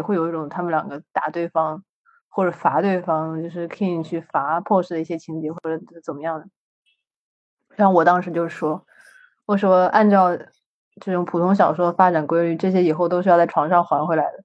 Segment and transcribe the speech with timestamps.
[0.00, 1.84] 也会有一种他们两个打对方
[2.30, 6.46] 或者罚对方，就是 King 去罚 Pose 的一些情节或者怎么样的。
[7.76, 8.86] 然后我当时就说，
[9.44, 10.34] 我说按照
[11.00, 14.44] 这种普通小说发展规律，这些以后都是要在床上还回来的。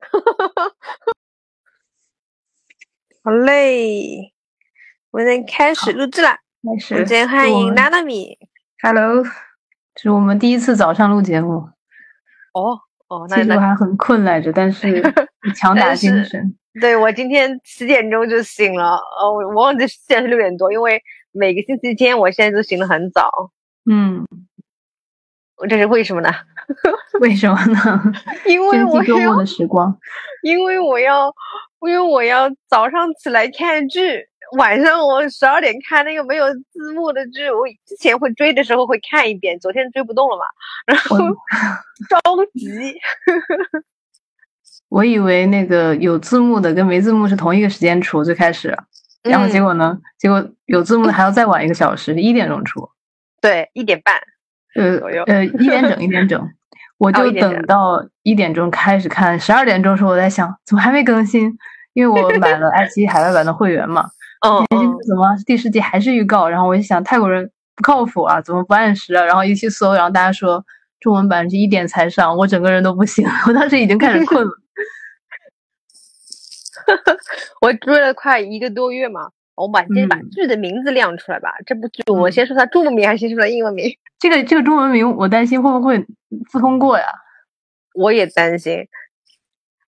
[3.24, 4.34] 好嘞，
[5.10, 6.28] 我们开始录制了。
[6.28, 8.36] 开始，首先欢迎娜娜米
[8.82, 9.24] ，Hello，
[9.94, 11.70] 这是我们第一次早上录节目。
[12.52, 12.82] 哦
[13.12, 15.02] 哦，其实我还很困来着，但是
[15.54, 16.54] 强打精神。
[16.80, 21.02] 对我今天七点钟就醒了，呃，我忘记现在是六点多，因为
[21.32, 23.28] 每个星期天我现在都醒得很早。
[23.90, 24.26] 嗯，
[25.68, 26.30] 这是为什么呢？
[27.20, 28.02] 为什么呢？
[28.46, 29.98] 因为我周末的时光，
[30.42, 31.32] 因为我要。
[31.84, 37.50] 因为我要早上起来看剧，晚上我十二点看那个没有字幕的剧。
[37.50, 40.44] 我之前会追的时候会看一遍，昨天追不动了嘛，
[40.86, 41.18] 然后
[42.08, 42.94] 着急。
[44.88, 48.76] 我以为那个有字幕的跟没字幕是同一个时间出，最开始，
[49.22, 49.98] 然后结果呢？
[50.18, 52.90] 结果有字幕的还要再晚一个小时，一点钟出。
[53.40, 54.14] 对，一点半。
[54.74, 56.46] 呃呃，一点整，一点整。
[56.98, 61.56] 我就等到一点钟开始看，十二点钟时候我在想，怎么还没更新？
[61.94, 64.10] 因为我买了爱奇艺海外版的会员嘛。
[64.46, 64.66] 嗯。
[65.04, 66.48] 怎么第十集还是预告？
[66.48, 69.24] 然后我就想泰国人不靠谱啊，怎么不按时啊？
[69.24, 70.64] 然后一去搜，然后大家说
[71.00, 74.50] 中文版是一点才上，我整个人都不行， 我当时已经开始困了。
[77.62, 81.52] 我追了快一个多月嘛，我把先把剧的名字亮出来吧。
[81.66, 83.86] 这部剧我先说它中文名还是先说它英文名？
[84.20, 85.98] 这个这个中文名我担心会不会
[86.52, 87.06] 不通过呀？
[87.94, 88.86] 我也担心。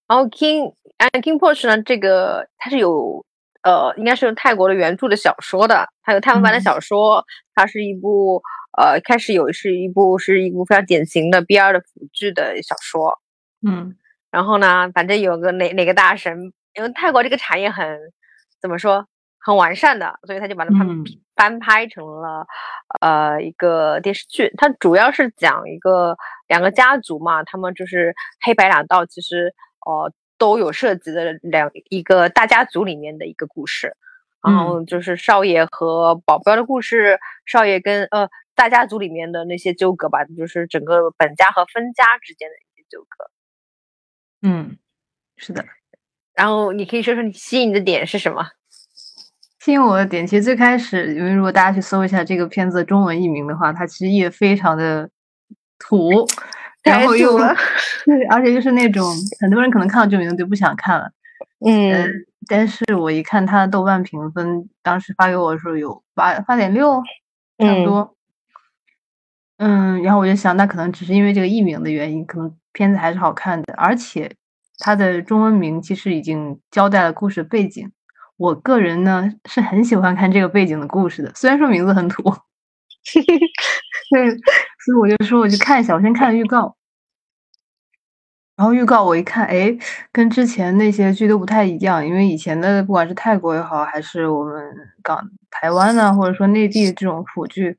[0.08, 3.24] 然后 King and King Porsche 呢，这个它是有
[3.64, 7.24] 呃，应该是泰国的原著的小说的，还有泰文版的小说。
[7.54, 8.42] 它是一部
[8.78, 13.18] 呃，开始有是一部是一部非常典型的 BL 的腐剧的小说。
[13.66, 13.96] 嗯。
[14.30, 17.98] 然后呢，反正有个哪哪个大神，因为泰国这个产业很
[18.60, 19.06] 怎么说
[19.40, 20.88] 很完善的，所以他就把它翻
[21.34, 22.46] 翻拍成了
[23.00, 24.52] 呃一个电视剧。
[24.56, 26.16] 它主要是讲一个
[26.48, 28.14] 两个家族嘛，他们就是
[28.44, 29.54] 黑白两道，其实。
[29.86, 33.96] 哦，都有涉及的两一个大家族里面的一个故事，
[34.42, 43.30] 然后就是少爷和保镖的故事，少爷跟呃大家族里面的那些纠葛吧，就是整个本家和分家之间的一些纠葛。
[44.42, 44.76] 嗯，
[45.36, 45.64] 是的。
[46.34, 48.44] 然后你可以说说你吸引的点是什么？
[49.60, 55.08] 吸引我的点，其实最开始，因为如果大家去搜一下这个片子中文译名的话，它其实也非常的
[55.78, 56.26] 土。
[56.84, 57.38] 然后又
[58.04, 59.04] 对，而且就是那种
[59.40, 61.10] 很多人可能看到这个名字就不想看了，
[61.66, 62.06] 嗯，
[62.46, 67.02] 但是我一看他的豆瓣评分，当时发给我的时候有八八点六，
[67.58, 68.14] 差不多，
[69.58, 74.30] 嗯，然后我就想，那可能只是因为这个译名的原因，可能片子还是好看的，而且
[74.78, 77.90] 它的中文名其实已经交代了故事背景，
[78.36, 82.22] 我个人呢是很喜欢看这个背景的故事的，虽然说名字很土。
[84.10, 84.30] 对，
[84.84, 85.94] 所以我就说，我去看一下。
[85.94, 86.76] 我先看了预告，
[88.54, 89.74] 然后预告我一看，哎，
[90.12, 92.06] 跟之前那些剧都不太一样。
[92.06, 94.62] 因为以前的不管是泰国也好，还是我们
[95.02, 97.78] 港台湾呢，或者说内地这种腐剧，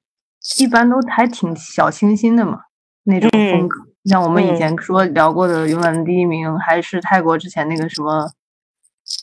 [0.58, 2.62] 一般都还挺小清新的嘛，
[3.04, 3.78] 那种风格。
[4.06, 8.28] 像我们以前说聊过的《勇敢的第一名》，还是泰国之前那个什么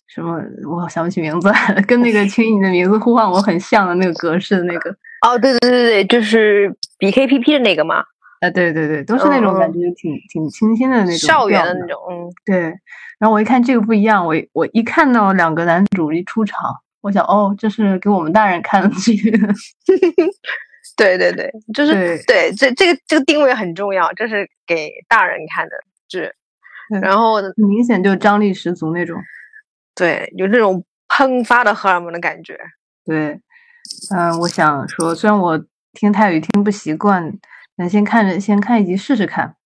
[0.06, 0.40] 什么，
[0.70, 1.52] 我想不起名字，
[1.88, 4.96] 跟那个《请你的名字呼唤我》很像的那个格式的那个。
[5.22, 8.04] 哦，对对对对对，就是 B K P P 的那个嘛。
[8.40, 11.96] 啊，对对对，都是那种感觉挺挺清新的那种校园的那种。
[12.10, 12.60] 嗯，对。
[13.20, 16.58] 然后我一看这个不一样，我我一看到两个男主一出场，
[17.02, 19.14] 我想哦，这是给我们大人看的剧。
[20.96, 25.76] 对对对，就是对这这个这个定位很重要，这是给大人看的
[26.08, 26.28] 剧。
[27.00, 29.16] 然后明显就张力十足那种。
[29.94, 32.58] 对，有那种喷发的荷尔蒙的感觉。
[33.04, 33.38] 对。
[34.14, 37.32] 嗯，我想说，虽然我听泰语听不习惯，
[37.76, 39.56] 那先看着先看一集试试看。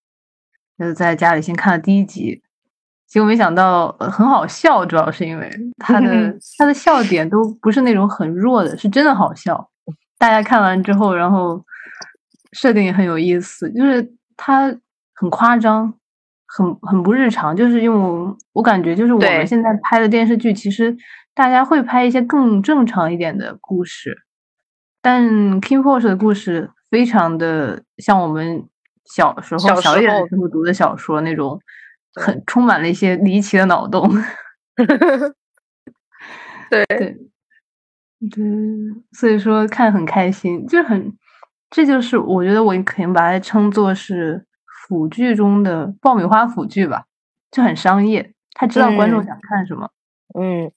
[0.79, 2.43] 就是在家里先看了第一集，
[3.07, 9.71] 结果没想到很好笑，主要是因为 他的 他的笑点都不是那种很弱的，是真的好笑。
[10.19, 11.65] 大家看完之后，然后
[12.53, 14.67] 设定也很有意思，就是他
[15.15, 15.95] 很夸张，
[16.47, 20.95] 很很不日常，就是用我感觉就是我们现在拍的电视剧其实。
[21.37, 24.23] 大家会拍一些更正常一点的故事，
[25.03, 25.23] 但
[25.61, 28.67] King Porsche 的故事非常的像我们
[29.05, 31.61] 小时候小一点的时候读的小说那种，
[32.15, 34.11] 很充满了一些离奇的脑洞。
[36.71, 37.17] 对对
[38.31, 38.45] 对，
[39.13, 41.13] 所以说看很开心，就很
[41.69, 44.43] 这就是我觉得我可能把它称作是
[44.89, 47.05] 腐剧中的爆米花腐剧吧，
[47.51, 49.91] 就很商业，他知道观众想看什么。
[50.35, 50.73] 嗯。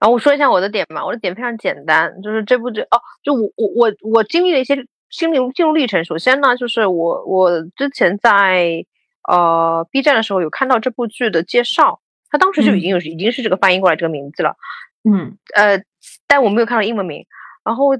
[0.00, 4.74] 然后我说一下我的点吧，我的点非常简单，就是这部剧哦，就我我我我经历了一些
[5.10, 6.02] 心理进入历程。
[6.04, 8.84] 首先呢，就是我我之前在
[9.30, 12.00] 呃 B 站的时候有看到这部剧的介绍，
[12.30, 14.56] 它当时就已经有已经是这个翻译过来这个名字了，
[15.04, 15.82] 嗯呃，
[16.26, 17.26] 但我没有看到英文名。
[17.62, 17.90] 然后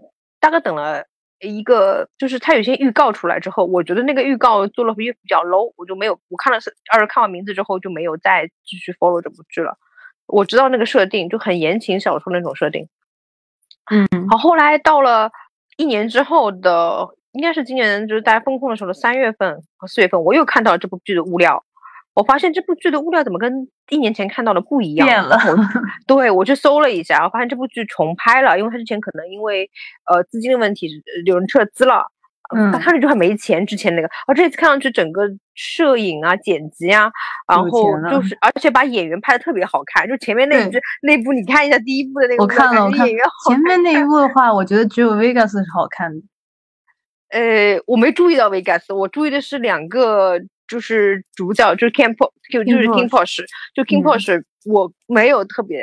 [0.40, 1.04] 大概等了
[1.38, 9.76] 一个，就是它有些预告出来之后，我觉得那个预告做了比比较 low，我就没有我看了是二看完名字之后就没有再继续 follow 这部剧了。
[10.30, 12.88] 我知道那个设定就很言情小说那种设定，
[13.90, 15.30] 嗯，好，后来到了
[15.76, 21.64] 一年之后的，应该是今年就是大家封控的时候的三月份和四月份，我又看到了这部剧的物料，
[22.14, 25.06] 我发现这部剧的物料怎么跟一年前看到的不一样？
[25.06, 25.38] 变了。
[26.06, 29.70] 对我去搜了一下，我发现这部剧重拍了，因为它之前可能因为
[30.10, 30.88] 呃资金的问题，
[31.26, 32.06] 有人撤资了。
[32.56, 35.22] 嗯，他看着就还没钱，之前那个，而这次看上去整个
[35.54, 37.10] 摄影啊、剪辑啊，
[37.48, 37.70] 然后
[38.10, 40.70] 就是，而且把演员拍的特别好看，就前面那部
[41.02, 46.20] 那部，你看一下第一部的那个，我看了，我看演员前面那一部的话，我觉得只有 Vegas 是好看的。
[47.30, 53.44] 呃，我没注意到 Vegas，我注意的是两个，就是主角，就是 King Po，就就是 King Porsche，
[53.74, 55.80] 就 King Porsche，我没有特别，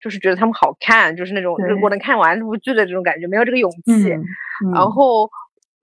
[0.00, 4.10] 就是觉得他们好看，就是那种我能看完这部剧的这种感觉，没有这个勇气，
[4.72, 5.28] 然后。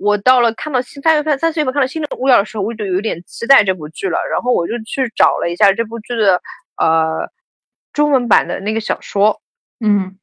[0.01, 4.17] 我到了看到新三月份、三四月份看到新的物料的时候，我就有点期待这部剧了。
[4.31, 6.41] 然后我就去找了一下这部剧的
[6.77, 7.29] 呃
[7.93, 9.41] 中文版的那个小说。
[9.79, 10.17] 嗯，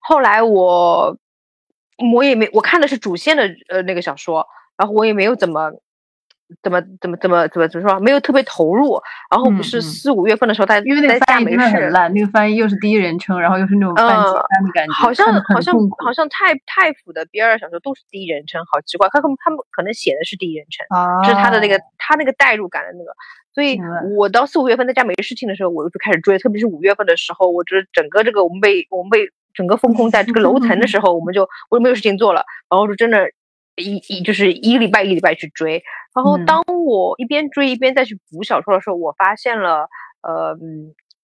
[0.00, 1.16] 后来我
[2.12, 4.46] 我也没我看的是主线的呃那个小说，
[4.76, 5.70] 然后我也没有怎么。
[6.62, 8.00] 怎么怎么怎么怎么怎么说？
[8.00, 9.00] 没有特别投入，
[9.30, 15.74] 然后不是四五月份的时候，他因为那个翻译真的很烂，那个翻译又是第一人称，然后又是那种半截的感觉，好像好像
[16.04, 20.84] 好像太太府的 B 二小说都是第一人称，好奇怪，他他们他们可能写的是第一人称，
[21.22, 23.12] 就是他的那个他那个代入感的那个，
[23.54, 23.80] 所以
[24.16, 29.20] 我到四五月份在家没事情的时候，我就开始追，特别是五月份的时候，我这整个这个我们被我们被
[29.54, 33.30] 整个封控在这个楼层的时候，我们就我就没有事情做了，然后就真的。
[33.80, 35.82] 一一就是一个礼拜一个礼拜去追，
[36.14, 39.88] 然后当我一边追一边再去补小说的时候，我发现了
[40.22, 40.56] 呃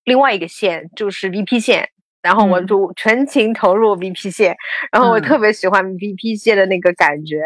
[0.04, 1.88] 另外一个线就是 VP 线，
[2.22, 4.56] 然后我就全情投入 VP 线，
[4.92, 7.42] 然后我特别喜欢 VP 线的那个感觉，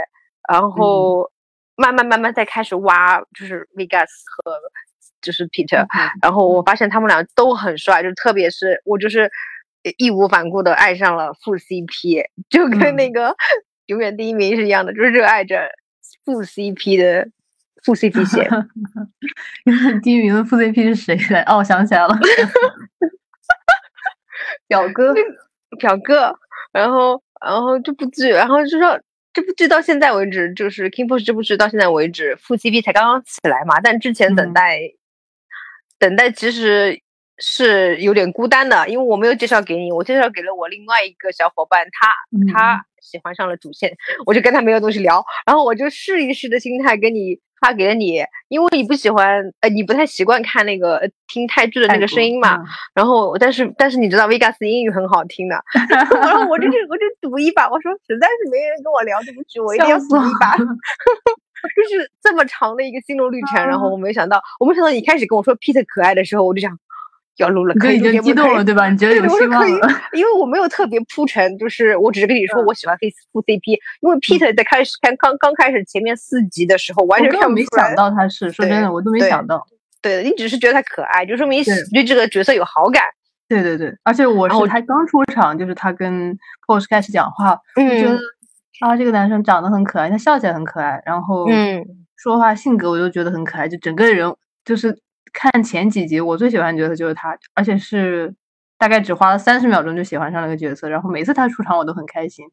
[0.49, 1.31] 然后
[1.77, 4.53] 慢慢慢慢再开始挖就是 Vegas 和
[5.23, 5.87] 就是 Peter，
[6.23, 9.31] 然后我发现他们俩都很帅，就特别是我就是
[9.97, 13.35] 义无反顾的爱上了副 CP，就跟那个。
[13.91, 15.69] 永远第一名是一样的，就是热爱着
[16.25, 17.29] 副 CP 的
[17.83, 18.49] 副 CP 线。
[19.67, 21.43] 永远第一名的副 CP 是谁来？
[21.43, 22.17] 哦，我想起来了，
[24.69, 25.13] 表哥，
[25.79, 26.39] 表哥。
[26.73, 29.01] 然后，然后这部剧，然后就说
[29.33, 33.81] 这部剧到现在为止，就是《King Force》这部剧到现在为止，副 CP 才刚刚起来嘛。
[33.81, 34.79] 但之前等待，
[35.99, 37.03] 等待其实。
[37.43, 42.13] 是有点孤单的，因为我没有介绍给你，我介绍给了我另外一个小伙伴，他
[42.53, 43.93] 他喜欢上了主线，
[44.27, 52.59] 我就跟他没有东西聊，然后我就试一试的心态跟你发给了你，因为你不喜欢，呃，你不太习惯看那个听泰剧的那个声音嘛，
[52.95, 55.57] 然后但是但是你知道 Vegas 英语很好听的，
[56.23, 66.79] 然后我就我就赌一把，我说实在是没人跟我聊这部剧，我一定要赌一把， 就是这么长的一个心路历程，然后我没想到，我没想到你开始跟我说 Peter 可爱的时候，我就想。
[67.43, 68.89] 要录了，可以已经激动了，对吧？
[68.89, 69.89] 你觉得有希望了？
[70.13, 79.67] 因为我没有特别铺陈，就是我只是跟你说我喜欢黑副 CP，因为 Peter 在开始看刚刚开始前面四集的时候，完全看没想到他是说真的，我都没想到。
[80.03, 83.03] 对，你只是觉得他可爱，就说明对这个角色有好感。
[83.49, 88.19] 对对对，而且我是他刚出场，就是他跟 Posh 开始讲话，我觉得
[88.81, 91.85] 啊，这个男生长得很可爱，他笑起来很可爱，然后嗯，
[92.17, 94.99] 说话性格我就觉得很可爱，就整个人就是。
[95.33, 98.35] 看前几集，我最喜欢的角色就是他，而且是
[98.79, 102.47] 大概只花了三十秒钟就喜欢上了个角色，然后每次他出场我都很开心，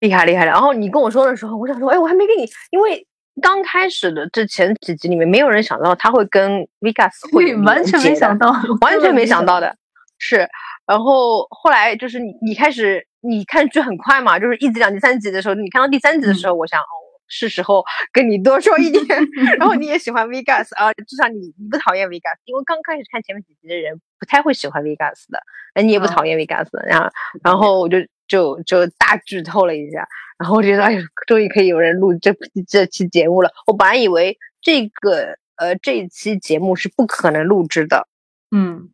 [0.00, 3.06] 厉害厉害然后你跟我说的时候，我想说，哎，我还没跟你，因为
[3.42, 9.76] 刚开始的这前几集里面，没有人想到他会跟 Vegas 会完全没想到，完全没想到的
[10.18, 10.48] 是。
[10.86, 16.80] 然后后来就是你你开始你看剧很快嘛，就是一集两集三集的时候，你看到第三集的时候，我想。
[17.28, 19.06] 是时候跟你多说一点，
[19.58, 25.40] 然后你也喜欢 Vegas 啊，至少你你不讨厌 Vegas，因为刚开始看前面几集的人不太会喜欢 Vegas 的，
[25.74, 27.10] 哎，你也不讨厌 Vegas，然后
[27.42, 30.06] 然后我就就就大剧透了一下，
[30.38, 32.34] 然后我觉得哎呦，终于可以有人录这
[32.68, 33.50] 这期节目了。
[33.66, 38.08] 我本来以为这个呃这一期节目是不可能录制的，
[38.50, 38.90] 嗯，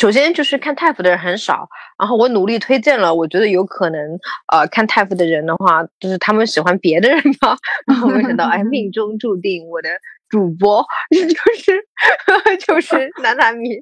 [0.00, 4.18] 首先就是看 TAFE 的人很少，然后我努力推荐了，我觉得有可能，
[4.50, 7.54] 呃，看 TAFE 的人的话，就是他们喜欢别的人吧。
[7.86, 9.90] 然后没想到，哎，命 中注定我的
[10.30, 11.20] 主播 就
[11.54, 11.84] 是
[12.66, 13.76] 就是男男米，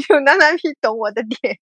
[0.00, 1.58] 只有男男米懂我的点。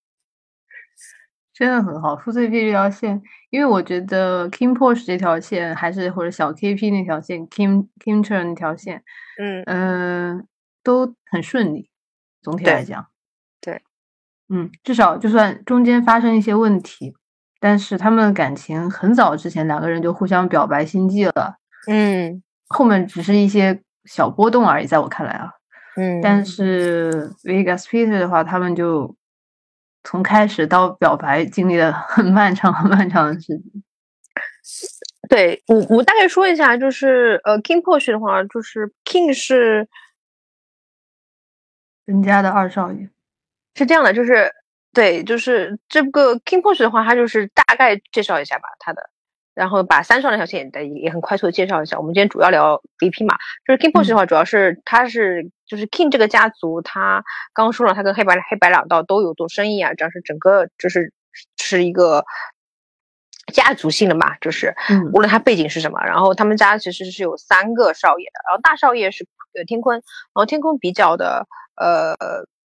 [1.55, 9.03] 真的很好，付费 P 这条线，因为我觉得 King Porsche 这条线还是或者小 KP 那条线，Kim Kim Chen 那条线，
[9.39, 10.47] 嗯嗯，
[10.83, 11.89] 都很顺利。
[12.43, 13.12] 总体来讲，对，
[14.53, 17.15] 嗯，至少就算中间发生一些问题，
[17.59, 21.57] 但是他们的感情很早之前两个人就互相表白心迹了，
[21.89, 25.51] 嗯，后面只是一些小波动而已，在我看来啊，
[25.97, 29.17] 嗯，但是 Vegas Peter 的话，他们就。
[30.05, 33.61] 从开始到表白，经历了很漫长、很漫长的时间。
[35.31, 39.89] 对我，我大概说一下，就是呃，King Porsche 的话，就是 King 是
[42.05, 43.09] 人家的二少爷，
[43.75, 44.53] 是这样的，就是
[44.93, 49.11] 对，就是这个 King Porsche 的话，他就是大概介绍一下吧，他的。
[49.55, 51.99] 然后把三少那条线也也很快速的介绍一下。
[51.99, 53.37] 我们今天主要聊 BP 嘛，
[53.67, 61.13] 就是 King Porsche 的话，主要是他是就是 King 这个家族，他刚刚说了，他跟黑白黑白两道都有做生意啊，这样是整个就是
[61.59, 62.25] 是一个
[63.53, 64.75] 家族性的嘛，就是
[65.13, 70.03] 无论他背景是什么，然后他们家其实是有三个少爷的，然后大少爷是呃天坤，然
[70.33, 72.17] 后天坤比较的呃。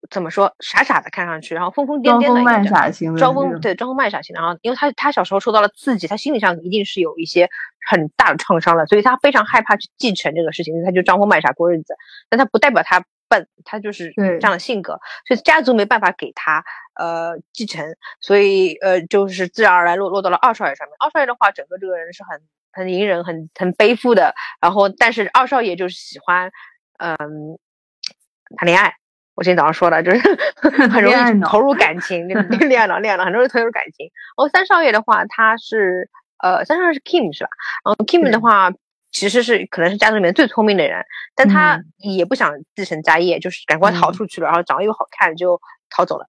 [0.09, 0.55] 怎么说？
[0.59, 4.41] 傻傻的看上去，然后疯疯癫癫的，装疯卖傻型的，装疯对装疯卖傻型的。
[4.41, 7.49] 然后，因为他他小时候受到了刺激，他心理上一定是有一些
[7.89, 11.95] 很大的创伤的，所以他非常害怕去继承这个事情，他就装疯卖傻过日子。
[12.29, 16.63] 但他不代表他笨，他就是这样的性格，所以家族没办法给他
[16.95, 17.83] 呃继承，
[18.21, 20.95] 所以呃就是自然而然落落到了二少爷上面。
[20.99, 22.39] 二少爷的话，整个这个人是很
[22.71, 24.33] 很隐忍、很很背负的。
[24.61, 26.51] 然后，但是二少爷就是喜欢
[26.99, 27.17] 嗯
[28.55, 28.93] 谈恋爱。
[29.37, 30.19] 我今天早上说的，就是
[30.89, 32.27] 很容易投入感情，
[32.67, 34.07] 恋爱脑，恋爱脑，很容易投入感情。
[34.35, 37.49] 然后三少爷的话，他是呃，三少爷是 Kim 是吧？
[37.85, 38.71] 然后 Kim 的话，
[39.11, 46.25] 其实是可能是家族里面最聪明的人，但他也不想继承家业，就是赶快逃出去了，然后长得又好看，就逃走了，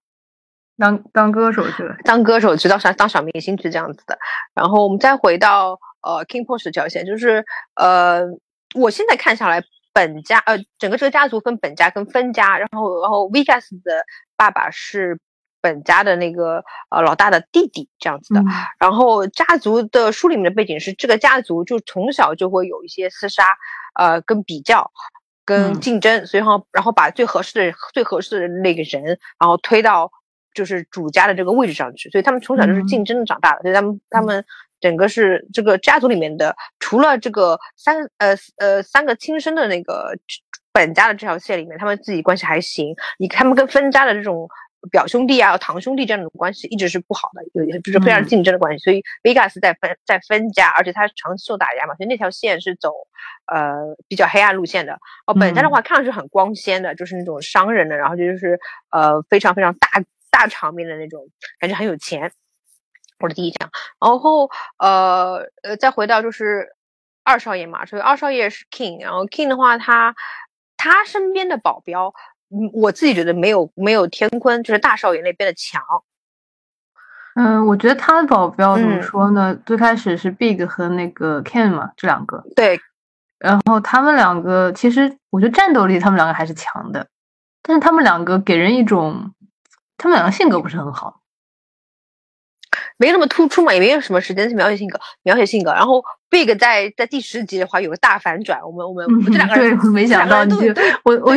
[0.76, 4.18] 当当歌手去了，当歌手去，当小当小明星去这样子的。
[4.54, 7.42] 然后我们再回到呃 King Porsche 这条线，就是
[7.74, 8.20] 呃，
[8.74, 9.64] 我现在看下来。
[9.92, 14.04] 本家呃，整个这个家族分本家跟分家，然后然后 Vegas 的
[14.36, 15.18] 爸爸是
[15.60, 18.42] 本家的那个呃老大的弟弟这样子的，
[18.78, 23.44] 然后家族的书里面的背景是这个家族就从小就会有一些厮杀，
[23.94, 24.90] 呃跟比较
[25.44, 30.12] 跟竞争，所以然后然后把最合适的最合适的那个人，然后推到
[30.54, 34.44] 就是主家的这个位置上去，所以他们从小就是竞争长大的，所以他们他们。
[34.80, 40.16] 整个是这个家族里面的，除了这个三呃呃三个亲生的那个
[40.72, 42.94] 本家的这条线里面，他们自己关系还行。
[43.18, 44.48] 你他们跟分家的这种
[44.92, 48.84] 表兄弟啊、堂兄弟这样的关系一直是不好的，有就是非常竞争的关系。
[48.84, 52.92] 所以 Vegas 在分在分家，而且他长期受打压嘛，所以那条线是走
[53.46, 54.96] 呃比较黑暗路线的。
[55.26, 58.58] 哦，本家的话看上去很光鲜的，就是那种商人的，然后就是
[58.90, 59.88] 呃非常非常大
[60.30, 61.26] 大场面的那种
[61.58, 62.30] 感觉，很有钱。
[63.20, 63.70] 我的第一讲，
[64.00, 66.68] 然后呃呃，再回到就是
[67.24, 70.14] 二少爷嘛，所以二少爷是 king，然后 king 的话，他
[70.76, 72.14] 他身边的保镖，
[72.50, 75.82] 嗯，我自己觉得没有没有天坤就是大少爷那边的强。
[77.34, 79.54] 嗯，我觉得他的保镖怎么说呢？
[79.64, 82.44] 最开始是 big 和那个 ken 嘛，这两个。
[82.56, 82.80] 对。
[83.38, 87.06] 然后他们两个其实我觉得战斗力他们两个还是强的，
[87.62, 89.32] 但是他们两个给人一种，
[89.96, 91.17] 他们两个性格不是很好。
[92.98, 95.72] 没那么突出嘛，也没有什么时间去描写性格，描写性格。
[95.72, 100.74] 然后 Big 在在第十集的话有个大反转，我们我们我们这两个人没想到，对
[101.04, 101.34] 我我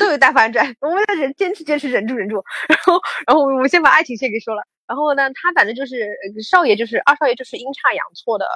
[0.00, 2.42] 都有大反转，我们在忍坚持坚持忍住忍住。
[2.68, 4.62] 然后然后我先把爱情线给说了。
[4.88, 6.08] 然后呢，他反正就是
[6.42, 8.46] 少爷，就是二少爷，就是阴差阳错的，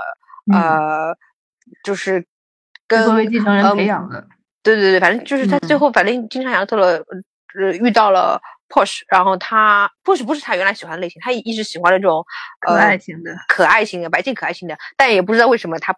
[0.53, 1.15] 呃，
[1.85, 2.27] 就是
[2.89, 4.27] 跟作为继承人培养的。
[4.63, 7.05] 对对对，反正就是他最后反正阴差阳错了，
[7.55, 8.41] 呃，遇到了。
[8.69, 12.25] Porsche，然后他 Porsche 不是他原来喜欢的类型，他一直喜欢那种
[12.61, 15.95] 可爱型的、可爱型的、白净可爱型的，但也不知道为什么他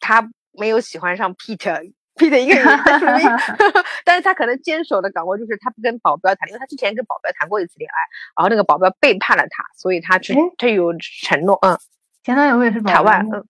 [0.00, 2.66] 他没有喜欢上 Pete Pete 一个人，
[4.04, 7.96] 但是他可能坚守的岗位就是他不跟保镖谈，因为他之前跟保镖谈过一次恋爱，
[8.36, 11.78] 然后那个保镖背叛了他，所以他只他有承诺，嗯，
[12.22, 13.44] 前男友也是台湾，嗯，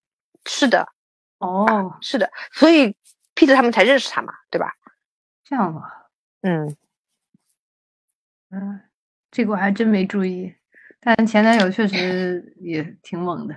[0.47, 0.87] 是的，
[1.39, 2.97] 哦，是的，所以
[3.35, 4.73] Pete 他们才认识他嘛，对吧？
[5.45, 5.83] 这样啊，
[6.43, 6.77] 嗯。
[8.55, 8.81] 嗯，
[9.31, 10.55] 这个我还真没注意，
[11.01, 13.55] 但前男友确实也挺猛的。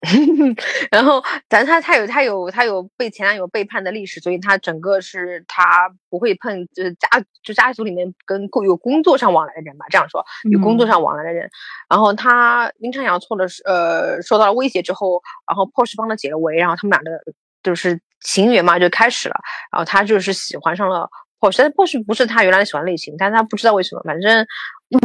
[0.92, 7.08] 然后，咱他他有他有他有被前男友背叛的历史，所以他整个是他不会碰，就是家
[7.42, 11.50] 就家族里面跟有工作上往来的人吧，这样说有工作上往来的人。
[11.90, 17.20] 然后他阴差阳错的是，呃，受到了威胁之后，然后 Porsche 帮他解了围，然后他们俩的
[17.64, 19.34] 就是情缘嘛就开始了。
[19.72, 24.46] 然后他就是喜欢上了 Porsche，但是 Porsche 不是他原来喜欢类型，但是他不知道为什么，反正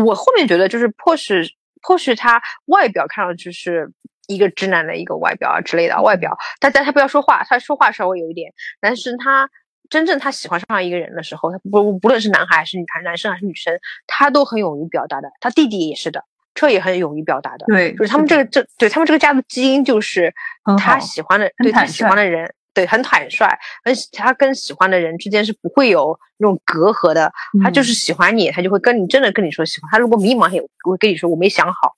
[0.05, 1.49] 我后面觉得就是 Porsche
[1.81, 3.91] Porsche 他外表看上去是。
[4.27, 9.49] 一个直男的一个外表啊之类的外表，但但他不要说话，他说话稍微有一点，但是他
[9.89, 15.29] 真正他喜欢上一个人的时候，他不不论是男孩还是女孩，男生还是女生，他都很勇于表达的。
[15.41, 16.23] 他弟弟也是的，
[16.55, 17.65] 车也很勇于表达的。
[17.65, 20.33] 对，就是他们这个这对他们这个家的基因就是
[20.77, 23.47] 他喜欢的，对他喜欢的人，对很坦率，
[23.83, 27.31] 很他跟喜欢的人之间是不会有那种隔阂的。
[27.63, 29.89] 他就是喜欢你，他就会跟你真的跟你说喜欢。
[29.91, 31.95] 他如果迷茫，也会跟你说我没想好。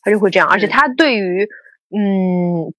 [0.00, 1.46] 他就会这样，而且他对于，
[1.90, 2.72] 嗯，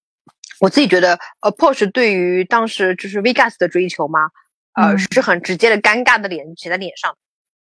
[0.62, 4.30] 我自己觉得，呃，Porsche 对于当时就是 Vegas 的追求嘛，
[4.74, 7.16] 呃，是很直接的，尴尬的脸写在脸上。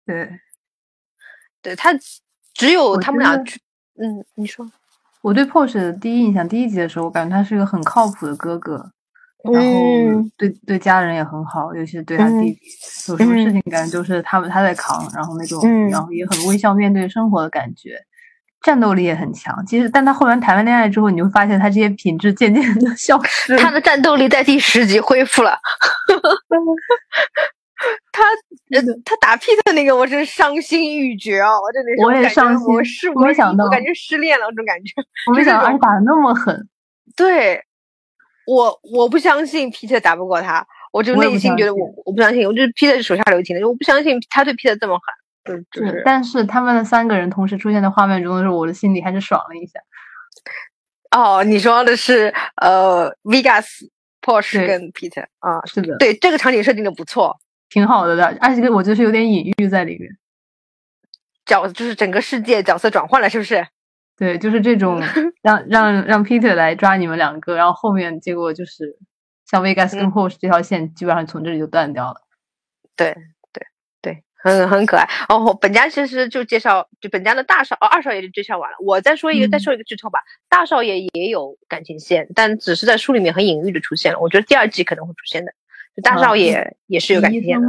[0.06, 0.30] 对，
[1.60, 1.92] 对他
[2.54, 4.70] 只有他们俩，嗯，你说，
[5.20, 8.92] 我对 Porsche 的第一印象，第一集的时候，我感觉他是一个很靠谱的哥哥，
[9.44, 12.58] 然后对对家人也很好，尤其是对他弟弟，
[13.08, 17.98] 有什么事情感觉就是他们他在扛，然后那种，然后也很微笑面对生活的感觉。
[18.62, 23.56] 战斗力也很强，其实，但他后来谈完恋爱之后，你会发现他这些品质渐渐的 消失。
[23.56, 25.56] 他的战斗力在第十集恢复了。
[28.12, 28.22] 他，
[29.02, 31.48] 他打 Peter 那个，我是伤心欲绝啊！
[31.58, 32.66] 我真的是，我也伤心。
[32.68, 34.92] 我是没想到，我感觉失恋了，这种感觉。
[35.30, 36.68] 我没想到，而且打的那么狠。
[37.16, 37.64] 对，
[38.46, 45.14] 我我不相信 Peter 打不过他，我就内心觉得我我不相信，我就是 Peter 是手下留情的，我不相信他对 Peter 这么狠。
[45.72, 49.80] 是，但是他们的三个人同时出现在画面中的时候，我的心里还是爽了一下。
[51.10, 53.88] 哦，你说的是呃，Vegas、
[54.20, 57.36] Porsche 跟 Peter 啊，是的，对，这个场景设定的不错，
[57.68, 60.08] 挺好的的，而且我就是有点隐喻在里面，
[61.46, 63.66] 角就是整个世界角色转换了，是不是？
[64.20, 65.00] 对，就是这种
[65.40, 68.98] 让让让 Peter 来抓你们两个，然后后面结果就是
[69.46, 72.20] 像 Vegas 跟 Porsche 这条线基本上从这里就断掉了。
[72.94, 73.14] 对
[73.50, 73.66] 对
[74.02, 74.22] 对。
[74.42, 75.54] 很很可爱哦。
[75.54, 78.76] 本家其实就介绍，就本家的大少哦二少爷就介绍完了。
[78.84, 80.20] 我再说一个，再说一个剧透吧。
[80.50, 84.18] 大少爷也有感情线，但只是在书里面很隐喻的出现了。
[84.18, 85.52] 我觉得第二季可能会出现的。
[86.02, 87.68] 大少爷也是有感情线的，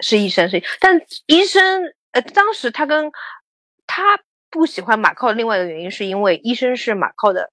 [0.00, 1.82] 是医生是，但医生
[2.12, 3.10] 呃，当时他跟
[3.86, 4.18] 他
[4.52, 7.50] 不喜欢马靠的另外一个原因，是因为医生是马靠的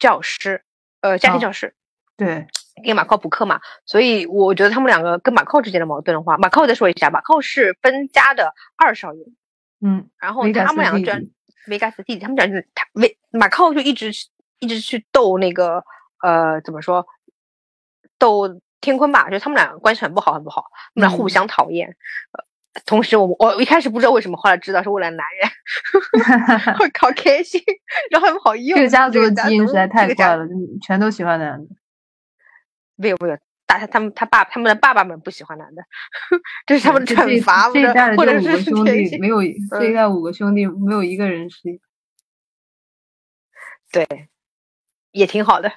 [0.00, 0.64] 教师，
[1.02, 1.74] 呃，家庭教师。
[2.16, 2.48] 对。
[2.84, 9.24] 给马靠补课嘛，所以我觉得他们两个跟马靠之间的矛盾的话，马靠再说一下，马靠是分家的二少爷，
[9.80, 11.20] 嗯，然后他们两个专
[11.66, 14.12] 维加斯弟弟，他们俩就是他维马靠就一直
[14.60, 15.84] 一直去斗那个
[16.22, 17.04] 呃怎么说
[18.16, 21.88] 斗天坤吧，就他们俩关系很不好很不好，他们俩互相讨厌。
[22.30, 22.44] 呃，
[22.86, 27.60] 同时我我一开始不知道为什么，后来知道是为了男人， 会 好开心，
[28.10, 28.76] 然后他们好用。
[28.76, 30.46] 这个家族的基因实在太怪了，
[30.82, 31.66] 全都喜欢男的。
[32.96, 35.82] 没有没有，大他他们他爸他们的爸爸们不喜欢男的，
[36.66, 37.70] 这是他们的惩罚。
[37.72, 41.80] 这一代的五个兄弟没有，这一代五个兄弟没有一个人是。
[43.90, 44.06] 对，
[45.12, 45.72] 也挺好的。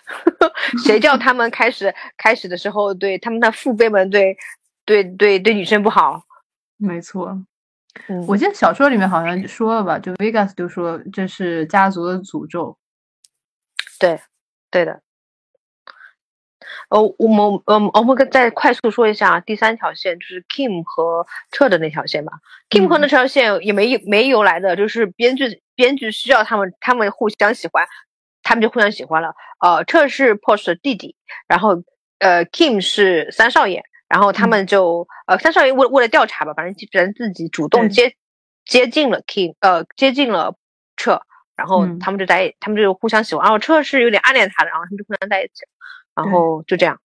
[0.84, 4.38] 谁叫他们开始开始的时候对他们的父辈们对
[4.86, 6.24] 对对对女生不好？
[6.82, 7.38] 没错，
[8.28, 12.76] 我记得小说里面好像说了吧，就 Vegas 就说这是家族的诅咒。
[14.00, 14.20] 对，
[14.72, 15.02] 对的。
[16.90, 22.34] 哦，我们嗯，我们再快速说一下第三条线，就是 Kim 和彻的那条线吧。
[22.70, 27.86] Kim 和那条线也没没由来的，就是编剧编剧需要他们，他们互相喜欢，
[28.42, 29.36] 他们就互相喜欢了。
[29.60, 31.16] 呃，彻是 Porsche 的弟弟，
[31.48, 31.84] 然后
[32.20, 38.16] 呃，Kim 是三少爷，然后他们就呃，三少爷为为了调查吧，反正基本上自己主动接
[38.66, 40.56] 接近了 King，呃，接近了
[40.98, 41.22] 彻，
[41.56, 45.66] 然后他们就在他们就互相喜欢，然后彻是有点暗恋他的，然后他们就互相在一起。
[46.14, 47.00] 然后就这样，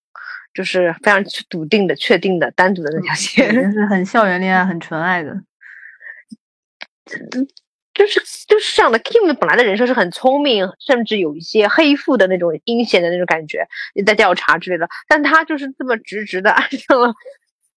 [0.53, 5.43] 就是非常笃定的、确定的、单独的那条线，就是很校园恋爱、很纯爱的。
[7.97, 9.01] 就是就是这样的。
[9.01, 14.87] Kim 本来的人设是很聪明，甚至有一些黑腹的那种阴险的那种感觉，也在调查之类的。
[15.09, 17.13] 但他就是这么直直的爱 上了。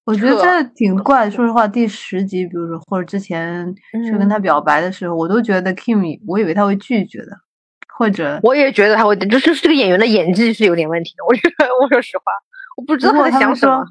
[0.05, 1.29] 我觉得这挺怪。
[1.29, 3.73] 说实话，第十集，比如说或者之前
[4.05, 7.31] 去跟他表白的时候，我都觉得 Kim，我以为他会拒绝的。
[7.97, 11.25] 或者我也觉得他会，就是这个演员的演技是有点问题的。
[11.25, 12.31] 我觉得， 我说实话，
[12.77, 13.85] 我不知道他在想什么。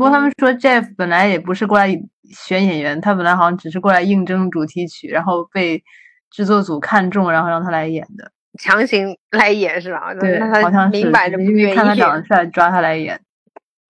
[0.00, 1.86] 不过他们说，Jeff 本来也不是过来
[2.30, 5.84] 选演员，他本来好像只是过来应征主题曲，然后被
[6.30, 8.32] 制作组看中，然后让他来演的。
[8.58, 10.14] 强行来演是吧？
[10.14, 13.20] 对，那好像是明摆着不愿意看他长得帅，抓他来演。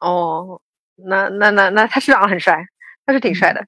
[0.00, 0.60] 哦，
[0.96, 2.60] 那那那那他是长得很帅，
[3.06, 3.64] 他是挺帅的。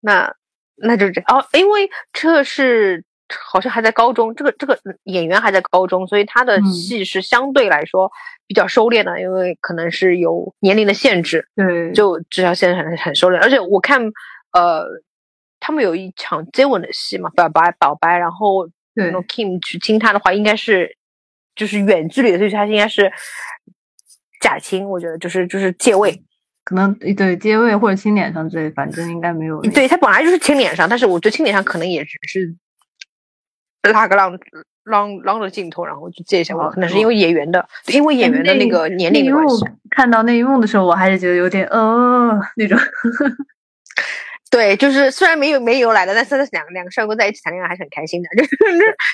[0.00, 0.30] 那
[0.74, 3.02] 那就是这哦，因为这是
[3.50, 8.12] 好像还在高中，这个这个演员还在高中，所以他的戏是相对来说
[8.54, 11.48] 比较收敛的，因为可能是有年龄的限制。
[11.56, 14.00] 对，就至少现在很很收敛，而且我看
[14.52, 14.86] 呃。
[15.66, 20.98] 他们有一场接吻的戏嘛，表白表白，然后对 Kim 去亲他的话，应该是
[21.56, 23.10] 就是远距离的，所以他应该是
[24.42, 26.22] 假亲，我觉得就是就是借位，
[26.64, 29.62] 可能对借位或者亲脸上之类，反正应该没有。
[29.62, 32.54] 对他本来就是亲脸上，但是我觉得亲脸上可能也只是
[33.90, 34.38] 拉个浪
[34.84, 39.64] 浪浪的镜头，然后去借一下我可能是因为演员的，因为演员的那个年龄关系。
[39.90, 42.78] 看到那一幕的时候，我还是觉得有点呃那种。
[44.50, 48.28] 对，就是虽然没有没由来的，但是两两个帅哥在一起谈恋爱还是很开心的。
[48.36, 48.50] 就是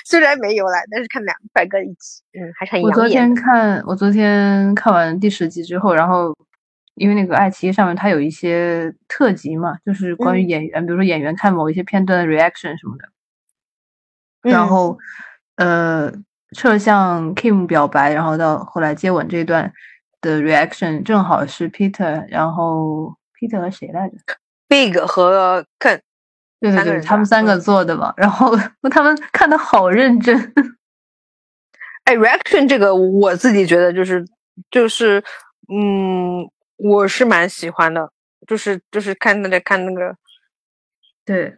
[0.05, 6.35] 虽然没由来，但是看两个帅哥一起，嗯，还是很我昨天看，我昨天看完第十集之后，然后
[6.93, 13.09] 因为那个爱奇艺上面它有一些特辑嘛，就是关于演员，比如说演员看某一些片段的 reaction 什么的。
[14.43, 14.97] 然后，
[15.55, 16.11] 呃，
[16.55, 19.71] 撤向 Kim 表白，然后到后来接吻这段
[20.21, 24.15] 的 reaction，正好是 Peter，然后 Peter 和谁来着
[24.67, 26.01] ？Big 和 Ken，
[26.59, 28.55] 对对对，他们三个做的嘛，然后
[28.89, 30.53] 他们看的好认真。
[32.05, 34.25] 哎，reaction 这个我自己觉得就是
[34.71, 35.23] 就是，
[35.71, 38.11] 嗯，我是蛮喜欢的，
[38.47, 40.15] 就是就是看那个看那个，
[41.23, 41.57] 对，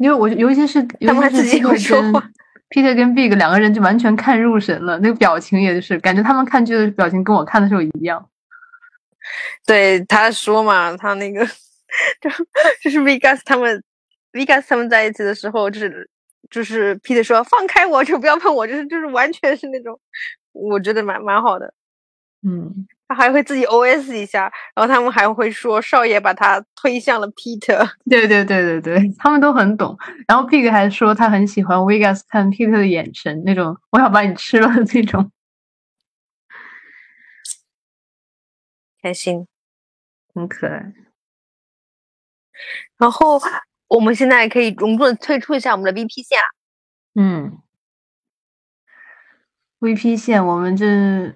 [0.00, 2.30] 因为我尤其是他们自己会说话，
[2.70, 8.26] Peter 跟 Big 两个人就完全看入神了，那个表情也是感觉他们看剧的表情跟我看的时候一样。
[9.66, 12.30] 对他说嘛，他那个就
[12.82, 13.84] 就是 Vegas 他们
[14.32, 16.08] Vegas 他们在一起的时候，就是
[16.48, 20.00] 就是 Peter 说放开我，就不要碰我，就是就是完全是那种，
[20.52, 21.74] 我觉得蛮蛮好的。
[22.42, 24.42] 嗯，他还会自己 OS 一下，
[24.72, 27.84] 然后他们还会说少爷把他推向了 Peter。
[28.08, 29.98] 对对对对对，他们都很懂。
[30.28, 35.32] 然后 Pig 还说他很喜欢 Vegas 看 Peter 的眼神，那种我要把你吃了的那种。
[39.02, 39.48] 开心，
[40.32, 40.92] 很可爱。
[42.96, 43.40] 然后
[43.88, 46.44] 我们现在可以隆重的推出一下我们的 VP 线了。
[47.16, 47.58] 嗯
[49.80, 51.34] ，VP 线，我们这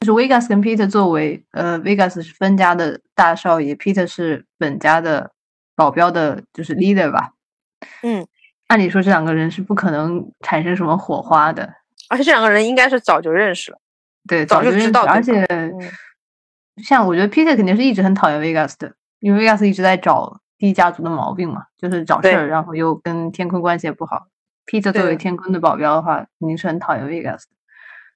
[0.00, 5.32] 就是 Vegas 跟 Peter 作为呃，Vegas 是分家的大少爷，Peter 是本家的
[5.76, 7.32] 保镖的，就是 leader 吧。
[8.02, 8.26] 嗯，
[8.68, 11.74] 按理说这两个人是不可能产生什么火花的，
[12.08, 13.78] 而且这两个人应该是早就认识了，
[14.26, 15.46] 对，早就知道，而且。
[16.82, 24.26] 像我觉得 Peter 肯定是一直很讨厌 Vegas 的，因为 Vegas 一直在找第一家族的毛病嘛，就是找事儿，然后又跟天坤关系也不好。
[24.64, 27.48] Peter 作为天坤的保镖的话，肯定是很讨厌 Vegas 的。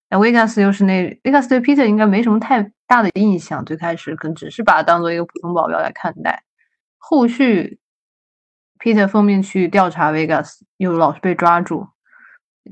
[0.09, 6.43] 那 Vegas 又是那 Vegas 对 Peter 应该没什么太大的印象，最开始可能只是把他当做一个普通保镖来看待。
[6.99, 7.79] 后续
[8.79, 11.89] Peter 奉命去调查 Vegas，又老是被抓住，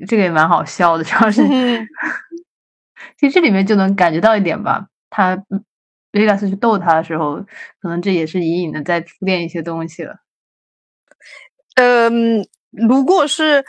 [0.07, 1.42] 这个也蛮好笑的，主要是
[3.18, 5.44] 其实这里面就能感觉到一点吧，他。
[6.12, 7.44] 维加斯去逗他的时候，
[7.81, 10.18] 可能这也是隐隐的在铺垫一些东西了。
[11.75, 13.64] 嗯，如果是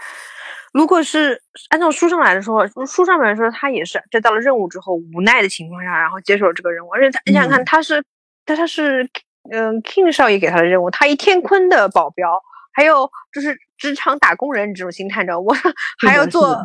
[0.76, 6.90] 如果是按照书上来说，书上面说他也是在到了任务之后，无奈的情况下，然后接受了这个任务。
[6.90, 8.04] 而且他，你想想看，他是
[8.46, 9.10] 他他是
[9.50, 12.42] 嗯，King 少爷给他的任务，他一天坤的保镖，
[12.74, 15.56] 还有就是职场打工人这种心态，你知道我
[16.06, 16.62] 还要做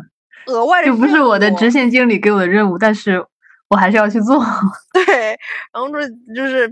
[0.47, 3.25] 额外的，就不是我的直线经理给我的任务，但是。
[3.69, 4.37] 我还是要去做，
[4.91, 5.29] 对，
[5.71, 6.01] 然后说
[6.35, 6.67] 就是，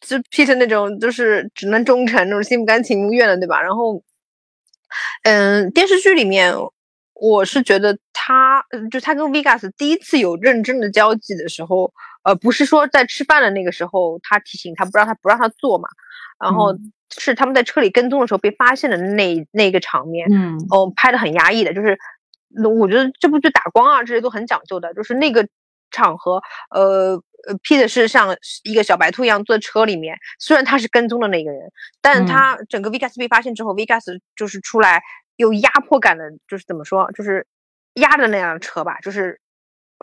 [0.00, 3.60] 就 Peter 那种，就是只能忠诚，那种心不甘情不愿的，对吧？
[3.60, 4.02] 然后，
[5.24, 6.54] 嗯，电视剧里面，
[7.20, 15.88] 我是觉得他，就他跟 Vegas 第一次有认真的交际的时候，呃，不是说在吃饭的那个时候，他提醒他不让他不让他做嘛，
[16.42, 16.74] 然后
[17.16, 21.98] 是他们在车里跟踪的时候被发现的那那个场面，嗯，哦，拍的很压抑的，就是
[22.78, 25.46] 我觉得这部剧打光啊这些都很讲究的，就是那个。
[25.90, 27.14] 场合，呃
[27.48, 31.62] 呃，Peter 是像一个小白兔一样坐在车里面，虽然他是跟踪的那个人，
[32.02, 34.04] 但他整个 Vegas 被发现之后，Vegas
[34.36, 35.02] 就是出来
[35.38, 37.46] 有压迫感的，就是怎么说，就是
[37.94, 39.40] 压着那辆车吧，就是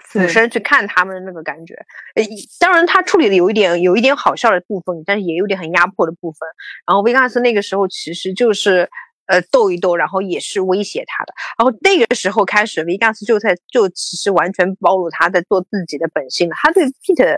[0.03, 1.75] 俯身去看他们的那个感觉。
[2.15, 2.23] 呃，
[2.59, 6.39] 当然他处理的有一点有一点好笑的部分，但是也有点很压迫的部分。
[6.87, 8.89] 然后 Vegas 那个时候其实就是。
[9.27, 11.33] 呃，斗一斗，然后也是威胁他的。
[11.57, 16.55] 然后那个时候开始，维加斯就在就其实完全暴露他在做自己的本性了。
[16.55, 17.35] 他对 Peter，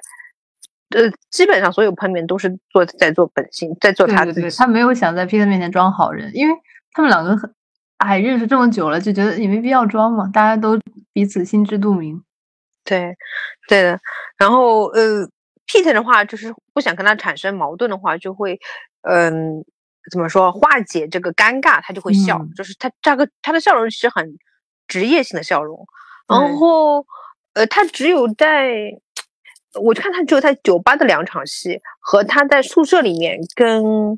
[0.90, 4.50] 呃，基本上所有碰面都是做在做本性，在做他自己。
[4.58, 6.54] 他没有想在 Peter 面前装好人，因为
[6.92, 7.50] 他们两个很
[7.98, 10.80] 哎，认识这么久了，就觉得也没必要装嘛，大家都
[11.14, 12.24] 彼此心知肚明。
[12.84, 13.16] 对，
[13.68, 14.00] 对的。
[14.38, 15.28] 然后呃
[15.66, 18.60] ，Pete 的话就是不想跟他产生矛盾的话，就会
[19.02, 19.66] 嗯，
[20.12, 24.38] 怎么说化解这个尴尬，他就会笑，就是他这个他的笑容是很
[24.88, 25.86] 职业性的笑容。
[26.28, 27.04] 然后
[27.54, 28.92] 呃，他只有在，
[29.82, 34.16] 我看他只有在酒吧的两场戏和他在宿舍里面跟。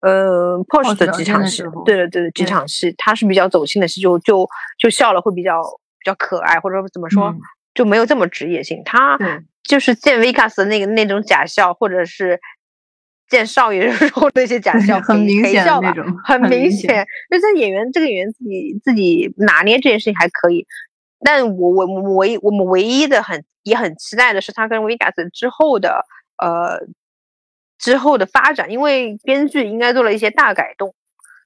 [0.00, 5.60] 呃，Porsche 的几场戏，对对对，几场戏，他是比较走心的戏，就就就笑了，会比较
[5.98, 7.34] 比较可爱，或者怎么说，
[7.74, 8.80] 就没有这么职业性。
[8.84, 9.18] 他
[9.64, 12.38] 就是见 Vikas 的那个那种假笑，或者是
[13.28, 17.04] 见少爷的时候那些假笑，很明显那种，很明显。
[17.28, 20.64] 就在演员这个演员自己自己拿捏这件事情还可以，
[21.24, 26.04] 但我我我唯我们唯一的很也很期待的是他跟 Vikas 之后的
[26.40, 26.86] 呃。
[27.78, 30.94] 之后的发展，因为编剧应该做了一些大改动，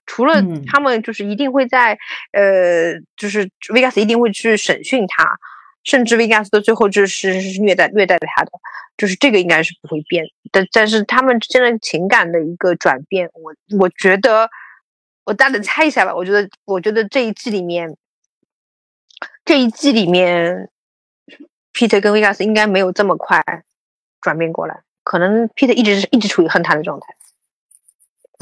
[0.06, 1.98] 除了他们就是一定会在
[2.32, 5.38] 呃，就是 Vegas 一定会去审讯他，
[5.84, 8.50] 甚至 Vegas 的最后就是虐待虐待他的，
[8.96, 10.24] 就是这个应该是不会变。
[10.50, 14.48] 但但是他们之间的情感的一个转变，我我觉得
[15.24, 17.96] 我大胆猜一下吧，我觉得我觉得这一季里面，
[19.44, 20.68] 这一季里面
[21.72, 23.42] ，Peter 跟 Vegas 应该没有这么快
[24.20, 24.82] 转变过来。
[25.02, 27.06] 可能 Peter 一直是一直处于恨他的状态。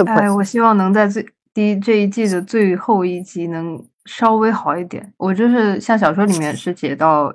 [0.06, 5.12] 哎，我希望能在最第这一季的最后一集能稍微好一点。
[5.18, 7.34] 我就是像小说里面是写到，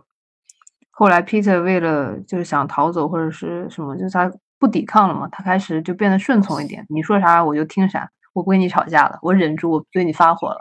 [0.89, 6.83] 后来 Peter 为了就是想逃走或者是什么，就是他不抵抗了嘛，他开始就变得顺从一点。
[6.89, 10.59] 你说啥我就听啥，我不跟你吵架了，我忍住，我对你发火了。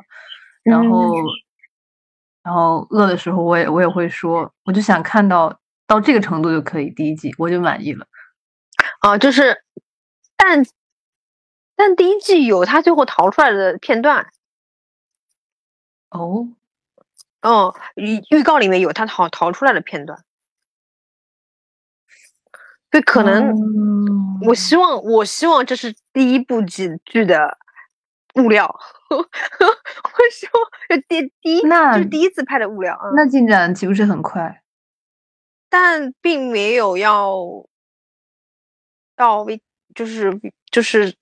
[0.63, 1.15] 然后，
[2.43, 8.07] 然后饿的时候我也我也会说，我就想看到到这个程度就可以，第一季我就满意了。
[9.05, 9.63] 啊，就是，
[10.35, 10.65] 但
[11.77, 14.31] 但第一季有他最后逃出来的片段，
[16.09, 16.49] 哦，
[17.43, 20.25] 哦，预预告里面有他逃逃出来的片段，
[22.91, 23.53] 对，可能，
[24.47, 27.59] 我希望我希望这是第一部剧剧的
[28.37, 28.75] 物料，
[29.11, 29.19] 我
[30.33, 34.63] 希望就第第一那就第一次拍的物料，那进展岂不是很快？
[35.69, 37.67] 但并没有要。
[39.17, 39.61] 到 V
[39.95, 40.33] 就是
[40.71, 41.15] 就是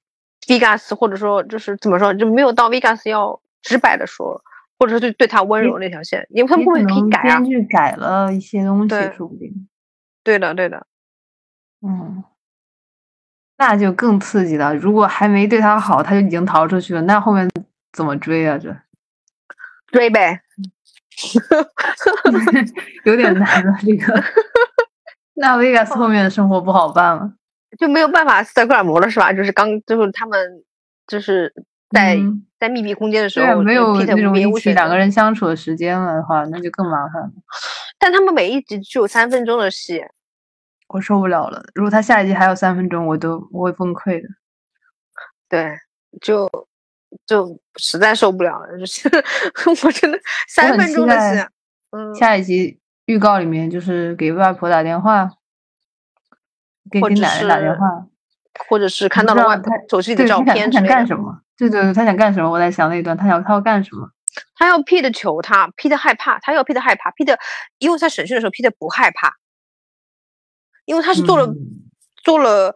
[0.47, 4.43] Vegas，或者说就是怎么说，就没有到 Vegas 要直白的说，
[4.79, 7.23] 或者说对对他温柔那条线，因为他们会可以改啊。
[7.23, 9.69] 编剧改了一些东西，说不定。
[10.25, 10.87] 对的，对的。
[11.83, 12.23] 嗯，
[13.59, 14.75] 那就更刺激了。
[14.75, 17.49] 如果还没对他好，他就已经逃出去了，那后面
[17.93, 18.57] 怎么追啊？
[18.59, 18.75] 这
[19.89, 20.41] 追呗，
[23.05, 23.77] 有点难了。
[23.81, 24.25] 这个，
[25.35, 27.35] 那 Vegas 后面的生活不好办了。
[27.79, 29.33] 就没有办法塞克尔摩了是吧？
[29.33, 30.65] 就是刚就是他们
[31.07, 31.53] 就是
[31.91, 32.19] 在
[32.59, 37.31] 在密闭空间的时候，没有那种一起两个人相处的时间了的话，那就更麻烦了。
[37.99, 40.05] 但他们每一集只有三分钟的戏，
[40.89, 41.63] 我受不了了。
[41.75, 44.29] 如果他下一集还有三分钟，我都我会崩溃的。
[45.49, 45.77] 对，
[46.21, 46.51] 就
[47.27, 49.09] 就实在受不了了，就是
[49.87, 51.47] 我真的三分钟的戏。
[51.91, 55.31] 嗯，下一集预告里面就是给外婆打电话。
[56.91, 58.07] 给给奶奶打电话，
[58.69, 61.41] 或者是看到了外婆手机里的照片，他想干什么？
[61.57, 62.51] 对对对，他想干什么？
[62.51, 64.11] 我在想那一段，他想他要干什么？
[64.57, 67.39] 他要 P 的求他，P 的害怕，他要 P 的害怕，P 的，
[67.79, 69.35] 因为在审讯的时候，P 的不害怕，
[70.87, 71.53] 因为他是做了
[72.25, 72.75] 做了，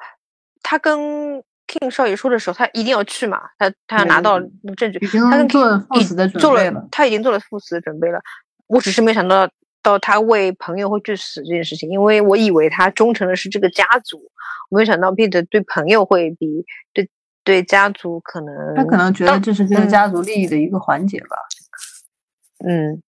[0.62, 4.38] 他跟 King 少爷说的时候，他一定要去嘛，他他要拿到
[4.76, 4.98] 证据，
[5.30, 8.20] 他跟做了赴死的准备了，他已经做了赴死的准备了，
[8.66, 9.48] 我只是没想到。
[9.86, 14.20] 到他为朋友会去死这件事情，因为我以为他忠诚的是这个家族，
[14.68, 17.08] 我没想到 Peter 对朋友会比对
[17.44, 21.36] 对家族可能他可能觉得这是这个家族利益的一个环节吧。
[22.66, 23.00] 嗯，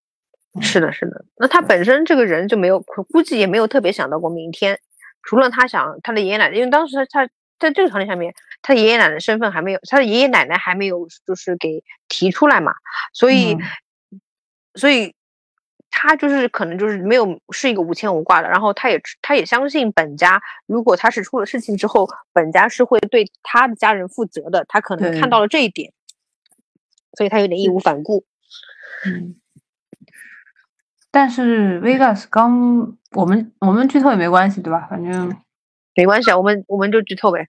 [0.62, 1.26] 是的，是的。
[1.38, 2.80] 那他本身这个人就没有，
[3.12, 4.80] 估计也没有特别想到过明天，
[5.24, 12.72] 除了他想他的爷爷奶奶，因为当时他他在这个场景下面，他的爷爷奶奶身份还没有，他的爷爷奶奶还没有就是给提出来嘛，
[13.14, 13.58] 所以
[14.76, 15.16] 所以。
[16.00, 24.64] 他就是可能就是没有是一个无牵无挂的，然后他也他也相信本家，如果他是出了事情之后，本家是会对他的家人负责的。
[24.70, 25.92] 他可能看到了这一点，
[27.18, 28.26] 所以他有点义无反顾。
[29.08, 29.38] 嗯，
[31.10, 34.86] 但是 Vegas 刚我们我们剧透也没关系对吧？
[34.88, 35.36] 反正
[35.96, 37.48] 没关系啊，我们我们就剧透呗。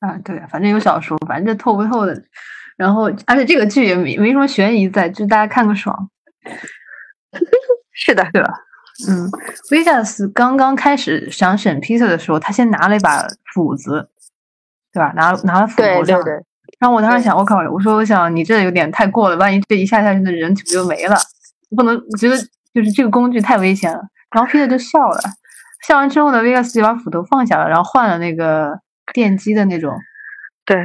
[0.00, 2.24] 啊，对，反正有小说，反正透不透的。
[2.78, 6.10] 然后而且这个剧也没没什么悬疑在，就大家看个爽。
[7.92, 8.52] 是的，对吧？
[9.08, 9.30] 嗯
[9.70, 13.24] ，Vegas 刚刚开始想审 Peter 的时候，他先拿了一把
[13.54, 14.08] 斧子，
[14.92, 15.12] 对吧？
[15.14, 16.20] 拿拿了斧头上，
[16.80, 21.16] 然后我当时想，我靠，我说我想你这有点太过了，万一这一下下去的人岂不就没了？
[21.76, 22.36] 不能，我觉得
[22.74, 24.00] 就是这个工具太危险了。
[24.30, 25.20] 然后 Peter 就笑了，
[25.86, 28.80] 笑完之后呢，Vegas 就把斧头放下了，然后换了那个
[29.12, 29.96] 电击的那种。
[30.64, 30.76] 对。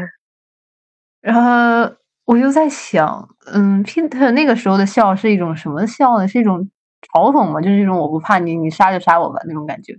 [1.21, 6.27] 然后我就在想，嗯，Peter 那个时候的笑是一种什么笑呢？
[6.27, 6.69] 是一种
[7.01, 7.59] 嘲讽吗？
[7.59, 9.93] 就是一种我不怕你，你杀就杀我吧那种感觉。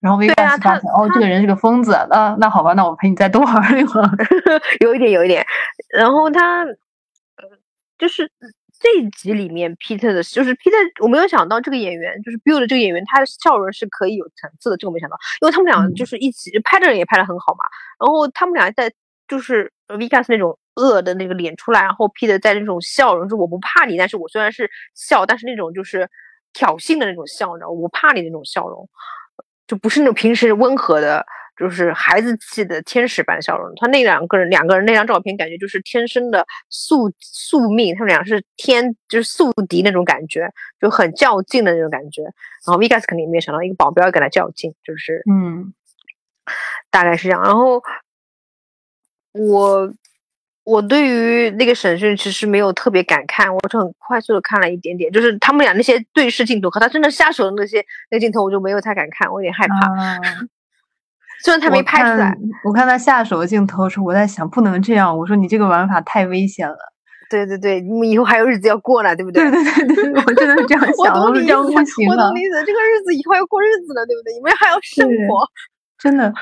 [0.00, 1.92] 然后 Vegas 发现，哦，这个人是个疯子。
[2.10, 4.10] 那那好吧，那我陪你再多玩一会儿。
[4.80, 5.44] 有一点，有一点。
[5.96, 6.64] 然后他，
[7.98, 8.30] 就是。
[8.80, 17.60] 这一集里面，Peter 的，就是 Peter，我没有想到这个演员，就是 Bill 的这个演员，他的笑容是可以有层次的，这个没想到，因为他们俩就是一起拍的人也拍的很好嘛。
[17.98, 18.92] 然后他们俩在
[19.26, 26.08] 就是 Vegas 那种恶的那个脸出来，然后 Peter 在那种笑容，就我不怕你，但是我虽然是笑，但是那种就是
[26.52, 28.88] 挑衅的那种笑，你知道，我怕你那种笑容，
[29.66, 31.24] 就不是那种平时温和的。
[31.56, 42.22] 就是孩子气的天使般笑容，他那两个人两个人那张照片，感觉就是天生的宿宿命，他们俩是天就是宿敌那种感觉，就很较劲的那种感觉。
[42.66, 45.72] 然后 Vegas 肯定没有想到一个保镖要跟他较劲，就是嗯，
[46.90, 47.40] 大概是这样。
[47.40, 47.80] 然后
[49.30, 49.94] 我
[50.64, 59.76] 我对于那个审讯其实没有特别敢看，我就很快速的看了一点点，就是他们俩那些对视镜头和他真的下手的那些那镜头，我就没有太敢看，我有点害怕。
[61.42, 65.18] 虽然他没拍出来，我看他下手的镜头时候，我在想不能这样。
[65.18, 66.78] 我说你这个玩法太危险了。
[67.28, 69.42] 对对对，你们以后还有日子要过呢，对不对？
[69.50, 71.20] 对对对对，我真的是这样 想。
[71.20, 71.54] 我懂你意思，
[72.08, 72.64] 我懂你意思。
[72.64, 74.32] 这个日子以后要过日子了，对不对？
[74.32, 75.44] 你们还要生活。
[76.04, 76.32] 真的，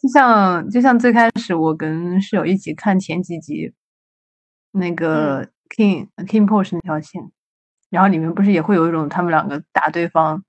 [0.00, 3.72] 就像就像最开始我跟室友一起看前几集，
[4.72, 7.30] 那个 King King Porsche 那条线，
[7.90, 10.42] 然后里面不是也会有一种他们两个打对方。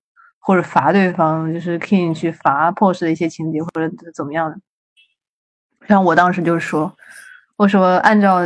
[0.43, 4.57] 或者罚对方，就是 King 去罚 Pose 的一些情节，或者怎么样的。
[5.87, 6.97] 像我当时就说，
[7.57, 8.39] 我说按照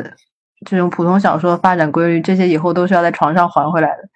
[0.65, 4.09] 这种普通小说发展规律，这些以后都是要在床上还回来的。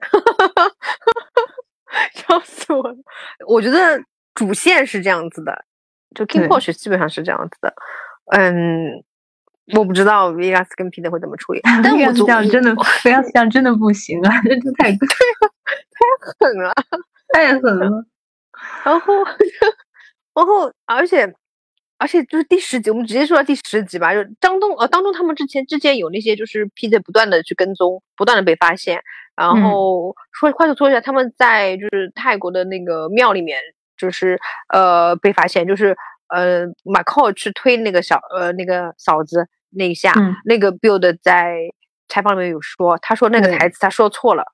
[2.12, 2.96] 笑死我了！
[3.46, 4.02] 我觉得
[4.34, 5.64] 主线是这样子的，
[6.14, 7.74] 就 King Pose 基本上是这样子的。
[8.32, 9.02] 嗯，
[9.76, 11.60] 我不知道 Vegas 跟 Peter 会怎么处理。
[11.82, 14.42] 但我这样真的，Vegas 这样真的不行啊！
[14.44, 15.52] 这太 对了
[15.92, 16.72] 太狠了。
[17.32, 18.04] 太狠了，
[18.84, 19.14] 然后，
[20.34, 21.34] 然后，而且，
[21.96, 24.12] 而且就是第十集，我们直接说到第十集吧。
[24.12, 29.00] 就张东，呃，当中他们之前之前有那些就是 Peter 不断的去跟踪，不断的被发现。
[29.34, 33.58] 然后说快速说一下，他们在就是泰国的那个庙里面，
[34.02, 34.38] 就是
[34.72, 35.96] 呃被发现，就是
[36.28, 40.12] 呃马寇去推那个小呃那个嫂子那一下，
[40.44, 41.56] 那个 Build 在
[42.08, 44.44] 采访里面有说，他说那个台词他说错了，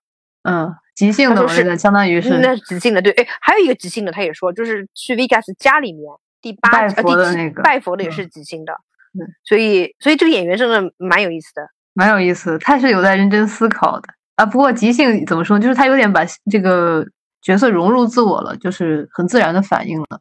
[0.42, 0.74] 嗯。
[0.98, 6.02] 即兴的，是相当于是那即兴的，对，哎，还有一个即兴的，他也说，就是去 Vegas 家里面
[6.42, 8.72] 第八拜佛的那个拜佛的也是即兴的，
[9.14, 11.62] 嗯，所以所以这个演员真的蛮有意思的，
[11.94, 14.44] 蛮有意思，他是有在认真思考的啊。
[14.44, 17.06] 不过即兴怎么说，就是他有点把这个
[17.48, 20.20] 角色融入自我了，就是很自然的反应了。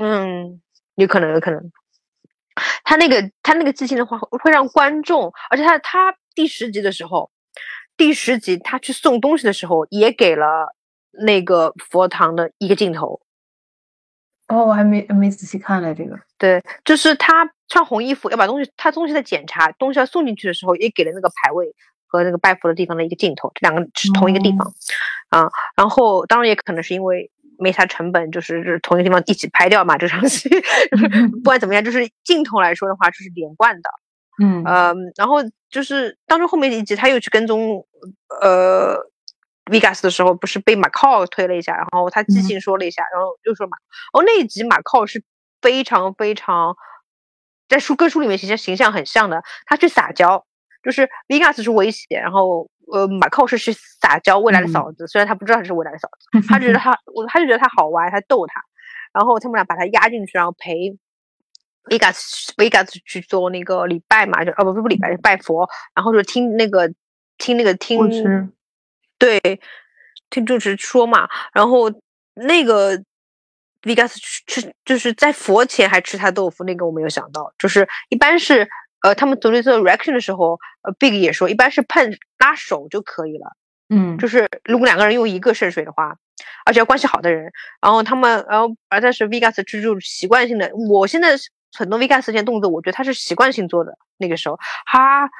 [0.00, 0.60] 嗯，
[0.94, 1.60] 有可能，有可能，
[2.84, 7.28] 他那个他那个即兴的话会让观众，而且他他第十集的时候。
[7.96, 10.76] 第十集，他去送东西的时候，也给了
[11.10, 13.20] 那个佛堂的一个镜头。
[14.46, 16.16] 哦，我还没没仔细看嘞这个。
[16.38, 21.74] 对，就是他穿红衣服要把东西，他东西在检查，东西要送进去的时候，也给了那个牌位
[22.06, 24.72] 和那个拜佛的地方的一个镜头，这两个是同一个地方
[25.30, 25.48] 啊。
[25.76, 30.48] 然后，当然也可能是因为没啥成本，就是就是同一个地方一起拍掉嘛，这场戏。
[31.32, 33.90] 不管怎么样，就是镜头来说的话，就是连贯的。
[34.42, 35.36] 嗯呃，然后
[35.68, 37.86] 就是当中后面一集，他又去跟踪
[38.40, 38.96] 呃
[39.66, 43.76] Vegas 的时候，不是被马靠推了一下，然后他即兴说了一下，然后又说马
[44.14, 45.22] 哦那一集马靠是
[45.60, 46.74] 非常非常
[47.68, 50.46] 在书跟书里面形象形象很像的，他去撒娇，
[50.82, 58.62] 就是 Vegas 是威胁，然后呃马靠是去撒娇未来的嫂子，虽然他不知道他是未来的嫂子，他觉得他 我他就觉得他好玩，他逗他，
[59.12, 60.96] 然后他们俩把他压进去，然后陪。
[61.84, 66.92] Vegas Vegas 去做那个礼拜嘛，就哦不不不礼拜拜佛，然后就听那个
[67.38, 67.98] 听那个听，
[69.18, 69.40] 对，
[70.28, 71.90] 听主持说嘛，然后
[72.34, 72.98] 那个
[73.80, 74.14] Vegas
[74.46, 78.68] 吃就是在佛前还吃他豆腐，那个我没有想到，就是一般是
[79.02, 83.56] 呃他们组织做 reaction 的时候，呃 Big 也说一般是碰拉手就可以了，
[83.88, 86.16] 嗯，就是如果两个人用一个圣水的话，
[86.64, 91.30] 而且要关系好的人，然后他们然后而但是 Vegas 就就习惯性的，我现在。
[91.78, 93.96] 很多 Vegas 这些动作，我觉得他是习惯性做的。
[94.18, 95.30] 那个时候，他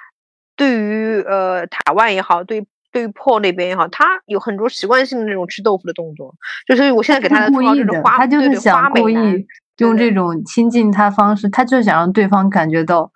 [0.54, 6.32] 对于呃塔万也好，对对于 Paul 那边也好，他有很多习惯性的那种吃豆腐的动作。
[6.68, 9.44] 就是我现在给他的故意的，他就是想故意
[9.78, 13.10] 用这种亲近他方式，他就是想让对方感觉到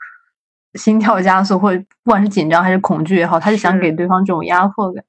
[0.75, 5.05] 心跳加速，或者不管是紧张还是恐惧也好，他就想给对方这种压迫感。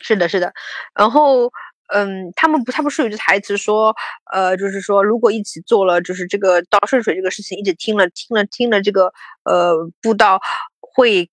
[0.00, 0.52] 是的，是的。
[0.94, 1.50] 然后，
[1.92, 3.94] 嗯，他们不，他不是有句台词说，
[4.32, 9.12] 呃，就是说，如果一起做了，就是这个倒顺水这个事情，一直听了听了听了这个，
[9.44, 10.40] 呃，步道
[10.80, 11.30] 会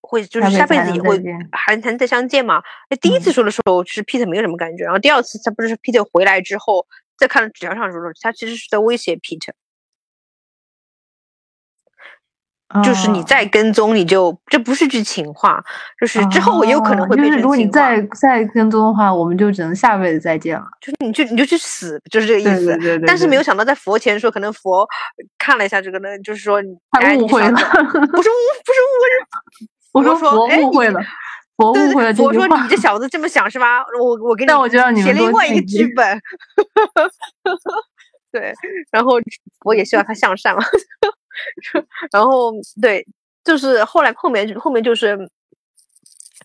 [0.00, 1.22] 会就是下辈子也会
[1.52, 2.62] 还能再相见嘛？
[2.90, 6.86] 那第一次说的时候，是 Peter 没有什么感觉，然后第二次他不是 Peter 回来之后，
[7.16, 9.52] 再看纸条上说的，他其实是在威胁 Peter。
[12.82, 15.62] 就是你再跟踪，你就这不是句情话，
[16.00, 20.64] 就是之后也有可能会变成如果你再再跟踪的话，我们就只能下辈子再见了。
[20.80, 22.66] 就是你就你就去死，就是这个意思。
[22.66, 23.06] 对对对。
[23.06, 24.86] 但是没有想到在佛前说，可能佛
[25.38, 26.60] 看了一下这个呢，就是说
[26.90, 28.22] 他 误会了，不是误不
[28.72, 29.06] 是误会，
[29.92, 31.00] 我说佛误会了，
[31.56, 32.08] 我误会了。
[32.18, 33.84] 我说你这小子这么想是吧？
[34.00, 36.16] 我我给你，但我就让你写另外一个剧本。
[38.32, 38.54] 对，
[38.90, 39.20] 然后
[39.66, 40.62] 我也希望他向善嘛。
[42.10, 43.06] 然后对，
[43.44, 45.16] 就是后来后面后面就是，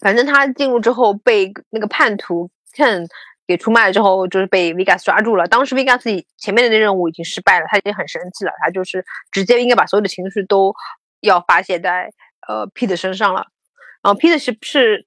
[0.01, 3.07] 反正他进入之后被那个叛徒 Ken
[3.47, 5.47] 给出卖了之后，就是被 Vegas 抓住了。
[5.47, 10.73] 当时 Vegas 前面的那任务已经失败了，他已经很生气了，他就是直接应该把所有的情绪都
[11.21, 12.11] 要发泄在
[12.47, 13.47] 呃 Peter 身上了。
[14.03, 15.05] 然后 Peter 是是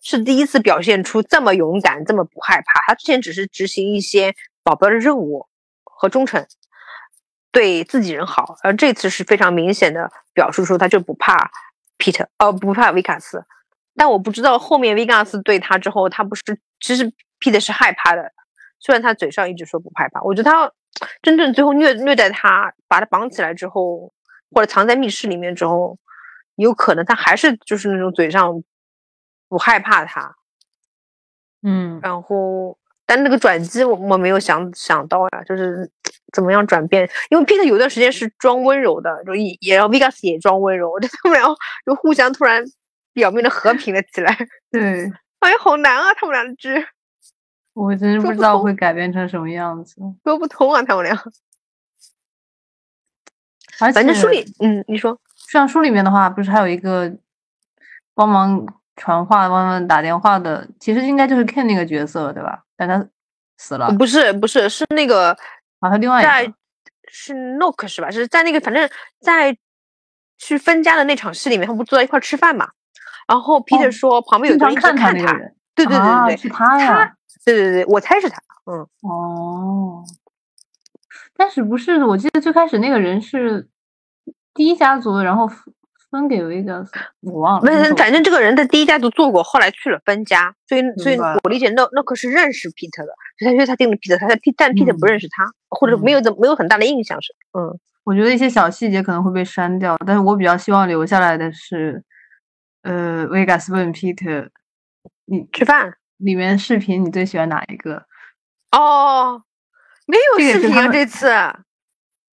[0.00, 2.80] 是第一次表现出这么勇敢，这么不害怕。
[2.86, 5.46] 他之前只是执行一些保镖的任务
[5.84, 6.46] 和忠诚。
[7.52, 11.50] 对自己人好，而这次是非常明显的表述出他就不怕
[11.98, 13.44] Peter，哦，不怕维卡斯。
[13.94, 16.42] 但我不知道后面维卡斯对他之后，他不是
[16.80, 18.32] 其实 Peter 是害怕的，
[18.80, 20.22] 虽然他嘴上一直说不害怕。
[20.22, 20.72] 我觉得他
[21.20, 24.12] 真正最后虐虐待他，把他绑起来之后，
[24.50, 25.98] 或者藏在密室里面之后，
[26.54, 28.64] 有可能他还是就是那种嘴上
[29.48, 30.36] 不害怕他，
[31.62, 32.78] 嗯，然后。
[33.06, 35.90] 但那个转机我我没有想想到呀，就是
[36.32, 37.08] 怎么样转变？
[37.30, 41.46] 因为 Peter 有段时间是装温柔的，就也也让 Vegas 也装温柔， 他们俩
[41.84, 42.64] 就互相突然
[43.12, 44.36] 表面的和平了起来。
[44.70, 46.86] 对， 哎呀，好难啊，他们俩的剧，
[47.74, 51.14] 我真是不知道会改变成什么样子，说不通啊，他们俩。
[53.80, 55.18] 而且，反正书里，嗯，你说，
[55.50, 57.12] 像书里面的话，不是还有一个
[58.14, 58.64] 帮忙
[58.96, 62.62] 传话、慢慢打电话的，其实应该就是 Ken 那个角色，对吧？
[62.76, 63.08] 但他
[63.56, 65.30] 死了，不是不是是那个
[65.80, 66.52] 啊，他另外在
[67.08, 68.10] 是 Nook 是吧？
[68.10, 68.88] 是在那个反正
[69.20, 69.56] 在
[70.38, 72.68] 去分家的那场戏里面，他们不坐在一块吃饭嘛？
[73.26, 75.10] 然后 Peter 说旁边有个人看他，
[75.74, 77.14] 对对对对对，是他呀，
[77.44, 80.04] 对对对，我猜是他，嗯哦，
[81.34, 82.04] 但是不是？
[82.04, 83.68] 我记得最开始那个人是
[84.52, 85.48] 第一家族，然后。
[86.12, 86.92] 分给维加斯，
[87.22, 87.62] 我忘了。
[87.64, 97.32] 那反正这个人在第一家族做过，后来去了分家，所以所以我理解那那可是认识 Peter 的，所以他他定了 Peter，他但 Peter 不认识他，或者没有怎没有很大的印象是。
[97.58, 102.04] 嗯，我觉得一些小细节可能会被删掉，但是我比较希望留下来的是，
[102.82, 104.50] 呃，维加斯问 Peter，
[105.24, 108.04] 你吃饭里面视频你最喜欢哪一个？
[108.72, 109.42] 哦，
[110.06, 111.30] 没有视频啊这次，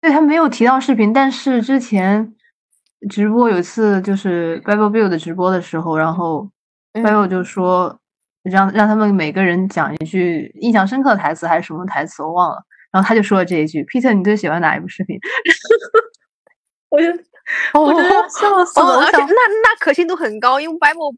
[0.00, 2.32] 对他没有提到视频，但是之前。
[3.08, 6.50] 直播有一次就是 Bible Bill 的直播的时候，然后
[6.92, 7.98] Bible 就说
[8.42, 15.18] 让让他们每个人讲一句印象深刻的台词还是什么台词我忘了，然后他就说了这一句：“Peter，你最喜欢哪一部视频？”
[16.90, 17.06] 我就
[17.78, 19.00] 我觉得笑死了。
[19.00, 21.14] 而且那那可信度很高，因为 Bible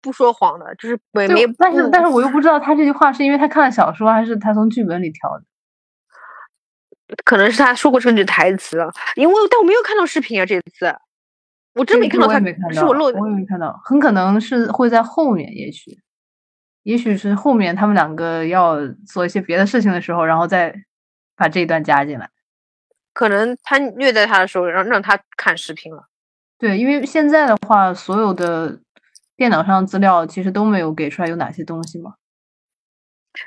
[0.00, 1.46] 不说谎的，就是没没。
[1.58, 5.44] 但是但是我又不知道他这句话是因为他看了小说还是他从剧本里挑的。
[7.24, 8.78] 可能是他说过这句台词，
[9.16, 10.94] 因为但我没有看到视频啊，这次。
[11.74, 12.38] 我真没看到他，
[12.72, 16.00] 是我漏，我也没看到，很可能是会在后面，也许，
[16.82, 20.74] 也许是后面他们两个要做一些别的事情的时候，然后再
[21.36, 22.28] 把这一段加进来。
[23.12, 26.08] 可能他虐待他的时候，让让他看视频了。
[26.58, 28.80] 对，因为现在的话，所有的
[29.36, 32.14] 电脑上资料其实都没有给出来有哪些东西嘛。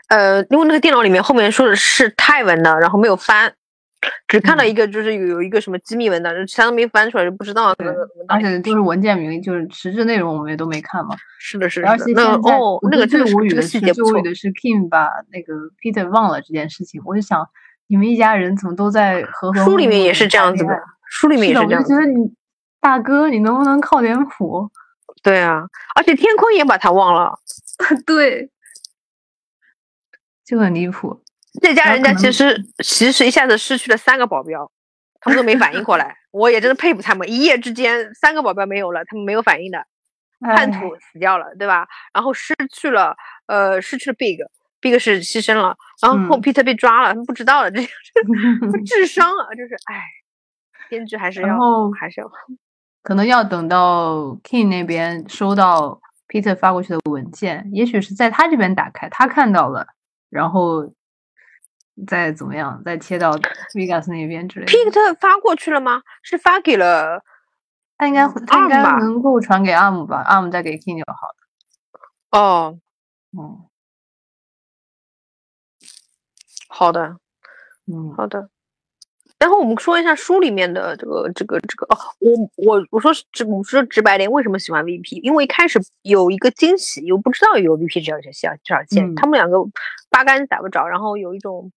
[0.07, 3.53] 呃，因为那个电脑里面后面说的是泰文的，然后没有翻。
[4.27, 7.75] 只看到一个，就是有有一个什么机密文档，其他都没翻出来，就不知道。
[8.27, 11.15] 而且都是文件名，就是实质内容我们也都没看嘛。
[11.39, 11.89] 是的，是的。
[11.89, 17.01] 而且现在哦，那个最无语的是最无语的是 Kim 把那个 Peter 忘了这件事情。
[17.05, 17.47] 我就想，
[17.87, 20.73] 你们一家人怎么都在和和书里面也是这样子的，
[21.09, 21.81] 书里面也是这样。
[21.81, 22.33] 我就觉得你
[22.79, 24.69] 大哥，你能不能靠点谱？
[25.21, 25.63] 对啊，
[25.95, 27.39] 而且天坤也把他忘了。
[28.05, 28.49] 对，
[30.45, 31.21] 就很离谱。
[31.61, 34.71] 这家人家其实其实一下子失去了三个保镖，
[35.19, 36.17] 他们都没反应过来。
[36.31, 39.85] 我也真的佩服他们，一夜之间三个保镖没有了，他们没有反应的。
[40.41, 41.87] 叛徒死掉了，对吧？
[42.13, 47.81] 然后失去了呃失去了 Big，Big 是牺牲了，然后 Peter 被抓了，他们不知道了，这
[48.85, 50.01] 智商啊，就是哎，
[50.89, 51.57] 编剧还是要
[51.97, 52.29] 还是要。
[53.03, 59.87] 可能要等到 King 那边收到 Peter 发过去的文件，也许是在他这边打开，他看到了，
[60.29, 60.91] 然后
[62.07, 63.31] 再怎么样，再切到
[63.73, 64.71] Vegas 那边之类的。
[64.71, 66.01] Peter 发过去了吗？
[66.23, 67.23] 是发给了
[67.97, 72.39] 他应该他应该能够传给 Arm 吧，Arm 再给 King 就好了。
[72.39, 72.79] 哦，
[73.37, 73.69] 嗯，
[76.67, 77.17] 好的，
[77.85, 78.49] 嗯，好的。
[79.43, 85.19] 然后我们说一下书里面的这个这个这个哦，我我我说直我说直白点，为什么喜欢 VP？
[85.21, 88.31] 因为一开始有一个惊喜，又不知道有 VP 这条线
[88.63, 89.57] 这条线，他们两个
[90.09, 91.69] 八竿子打不着，然后有一种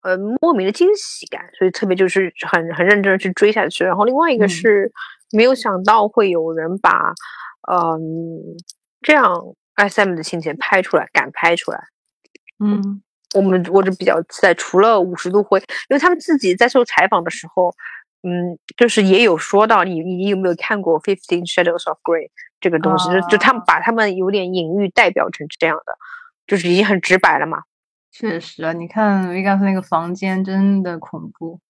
[0.00, 3.84] 呃莫名的惊喜感，所以特别就是很很认真的去追下去。
[3.84, 4.90] 然后另外一个是
[5.32, 7.12] 没有想到会有人把
[7.70, 8.56] 嗯
[9.02, 11.84] 这样 SM 的情节拍出来，敢拍出来，
[12.58, 13.02] 嗯。
[13.34, 15.58] 我们我就比较期待，除了五十度灰，
[15.88, 17.74] 因为他们自己在受采访的时候，
[18.22, 22.26] 嗯，就是也有说到，你你有没有看过《Fifteen Shadows of Grey》
[22.60, 23.08] 这个东西？
[23.12, 25.96] 就就他们把他们有点隐喻代表成这样的，
[26.46, 27.62] 就是已经很直白了嘛。
[28.10, 31.60] 确实啊，你看 Vegas 那个房间真的恐怖。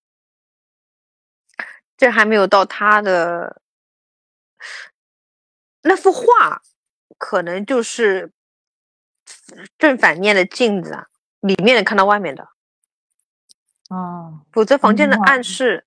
[1.99, 3.61] 这还没有到他的
[5.83, 6.63] 那幅画，
[7.19, 8.33] 可能就是
[9.77, 11.09] 正反面的镜子啊。
[11.41, 12.49] 里面能看到外面的，
[13.89, 15.85] 哦，否则房间的暗示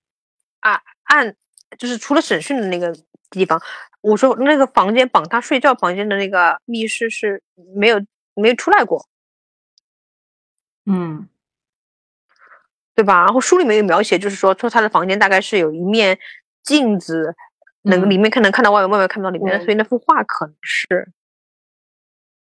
[0.60, 1.36] 啊暗
[1.78, 2.96] 就是除了审讯的那个
[3.30, 3.60] 地方，
[4.00, 7.42] 我说那个房间绑他睡觉房间的那个密室是
[7.74, 9.06] 没有没有出来过，
[10.86, 11.28] 嗯，
[12.94, 13.24] 对吧？
[13.24, 16.18] 然后书里面有描写，就是说说他的房间大概是有一面
[16.62, 17.34] 镜子，
[17.82, 21.12] 能里面看能看到外面，外面看不到里面，所以那幅画可能是。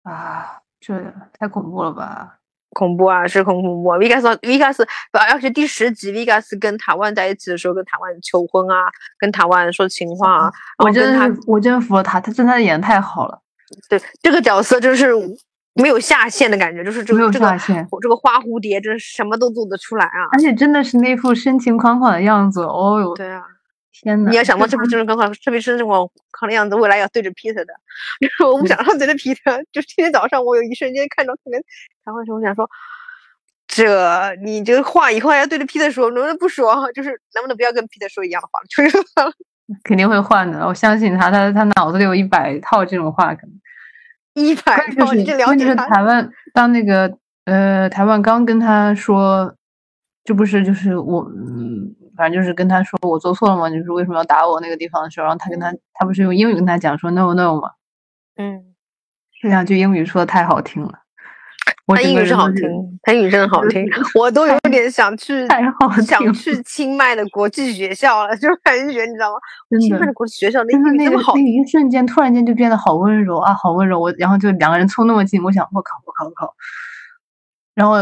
[0.02, 2.40] 啊，这太恐怖了吧。
[2.74, 3.82] 恐怖啊，是恐怖。
[3.94, 10.52] Vegas，Vegas，而且第十集，Vegas 跟塔万在一起的时候，跟塔万求婚啊，跟塔万说情话啊。
[10.84, 13.40] 我真的，我真服了他，他真的演的太好了。
[13.88, 15.10] 对这个角色，就是
[15.74, 17.58] 没有下限的感觉，就是这个这个
[18.02, 20.28] 这个花蝴蝶，真是什么都做得出来啊！
[20.32, 23.14] 而且真的是那副深情款款的样子，哦哟。
[23.14, 23.42] 对啊。
[23.94, 24.30] 天呐！
[24.30, 25.88] 你要想到这不就是刚好，特别是这种
[26.32, 27.72] 好的样子，未来要对着 Peter 的，
[28.20, 29.64] 就是我不想让对着 Peter。
[29.70, 31.62] 就今天早上，我有一瞬间看到可能
[32.04, 32.68] 谈话的时候，我想说，
[33.68, 36.90] 这你这个话以后还要对着 Peter 说，能不能不说？
[36.92, 38.60] 就是能不能不要跟 Peter 说一样的话？
[38.68, 38.98] 就是
[39.84, 43.54] 肯定会换的，我相信他，他他脑子里有一百套这种话，可能
[44.34, 45.12] 一百套。
[45.12, 45.86] 你这了解他？
[45.86, 49.54] 台湾当那个呃，台湾刚跟他说，
[50.24, 51.94] 这不是就是我嗯。
[52.16, 53.68] 反正就是跟他说我做错了吗？
[53.70, 57.70] 就是为什么要打我那个地方的时候，然后他跟他他不是用英语跟他讲说 no no 吗？
[58.36, 58.74] 嗯，
[59.40, 61.00] 这两句英语说的太好听了。
[61.86, 63.84] 他英语是好听，他英语真的好听，
[64.18, 65.46] 我都有点想去
[66.06, 69.36] 想去清迈的国际学校了，就感觉你知道吗？
[69.78, 74.00] 清迈的国际学校那英语那么好，那一瞬间突然间就变得好温柔啊，好温柔。
[74.00, 76.54] 我然后就两个人凑那么近，我想我靠我靠我靠，
[77.74, 77.98] 然后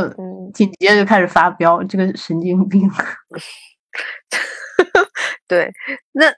[0.54, 2.88] 紧接着就开始发飙，这个神经病。
[5.46, 5.70] 对，
[6.12, 6.32] 那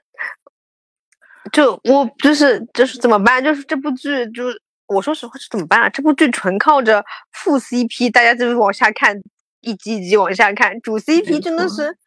[1.51, 3.43] 就我就是就是怎么办？
[3.43, 5.89] 就是这部剧，就是我说实话是怎么办啊？
[5.89, 9.17] 这部剧纯靠着副 CP，大家就是往下看，
[9.61, 11.97] 一集一集往下看，主 CP 真的是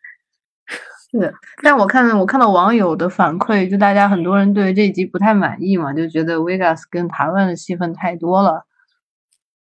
[1.11, 1.33] 是的。
[1.63, 8.67] 但我看我看到网友的反馈，就大家很多人对这一集不太满意嘛，就觉得 Vegas 跟台湾的戏份太多了。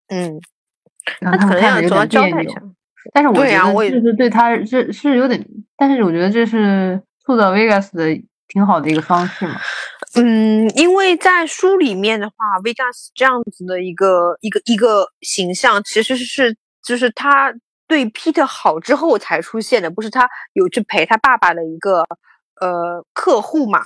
[0.09, 0.41] 嗯，
[1.21, 2.63] 那可能要主要交代一下。
[3.13, 9.61] 但是我觉得就是对他是是有点，但是我觉得这是塑造 Vegas 的挺好的一个方式嘛。
[10.17, 17.53] 嗯，因为在书里面的话，Vegas 这样子的一个一个一个形象，其实是就是他
[17.89, 22.07] 对 Peter 好之后才出现的，不是他有去陪他爸爸的一个
[22.61, 23.81] 呃客户嘛。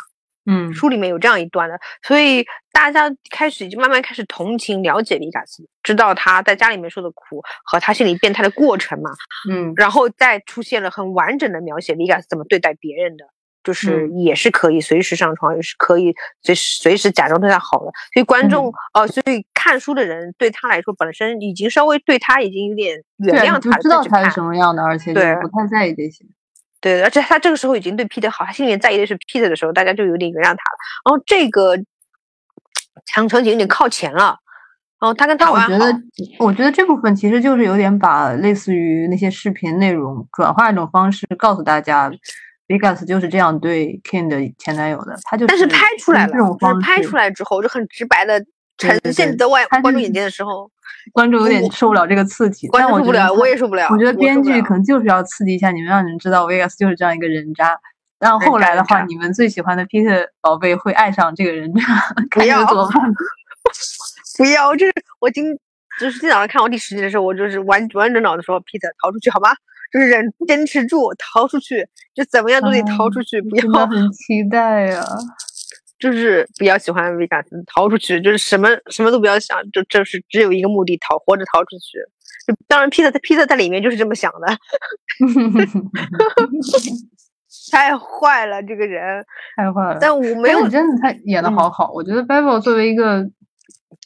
[0.50, 2.42] 嗯，书里面有这样一段的，所以
[2.72, 9.10] 大家开始就慢慢开始同情、了解李卡斯，知道他在家里面受的苦和他心理变态的过程嘛。
[9.50, 13.26] 嗯，然后再出现了很完整的描写，李卡斯怎么对待别人的，
[13.62, 17.92] 就是也是可以随时上床，也是可以随时随时假装对他好的。
[18.14, 26.24] 所以观众呃，所以看书的人对他来说，本身已经稍微对他已经有点原谅他，知道他是什么样的，而且对不太在意这些。
[26.80, 30.78] 对，而且他这个时候已经对 Peter 好，他心里面在意的是 Peter 的时候，大家就有点原谅他了。
[31.04, 31.76] 然后这个
[33.04, 34.38] 强场景有点靠前了。
[35.00, 36.02] 然后他跟他，我觉得，
[36.40, 42.10] 我觉得这部分其实就是有点把类似于那些视频内容转化一种方式，告诉大家
[42.66, 45.16] ，Vegas 就是这样对 Ken 的前男友的。
[45.22, 48.44] 他就但是拍出来了，这种方式拍出来之后就很直白的
[48.76, 50.68] 呈现在外观众眼前的时候。
[51.12, 53.88] 观众有点受不了这个刺激，观众受不了，我也受不了。
[53.90, 57.78] 我觉得编剧可能就是要刺激一下你们，让你们知道 Vegas 就是这样一个人渣。
[58.18, 61.80] 然后后来的话，你们最喜欢的 Peter 宝贝会爱上这个人渣，
[62.30, 63.12] 不要怎么办？
[64.36, 65.44] 不要，就是我今
[66.00, 69.50] 就是今早上看我第十集的时候，我就是完完整脑的说，Peter 逃出去好吗？
[69.92, 73.86] 就是忍坚持住，逃出去，就怎么样都得逃出去，不要。
[73.86, 75.02] 很期待呀，
[75.98, 81.98] 就是比较喜欢维加斯，逃出去，就是什么什么都不要想，就就是只有一个目的，逃，活着逃出去。
[82.46, 84.46] 就当然，Peter 在 Peter 在里面就是这么想的。
[87.70, 89.22] 太坏了，这个人
[89.56, 89.98] 太坏了。
[90.00, 91.90] 但我没有真的，他演的好好。
[91.92, 93.28] 我觉得 Bible 作为一个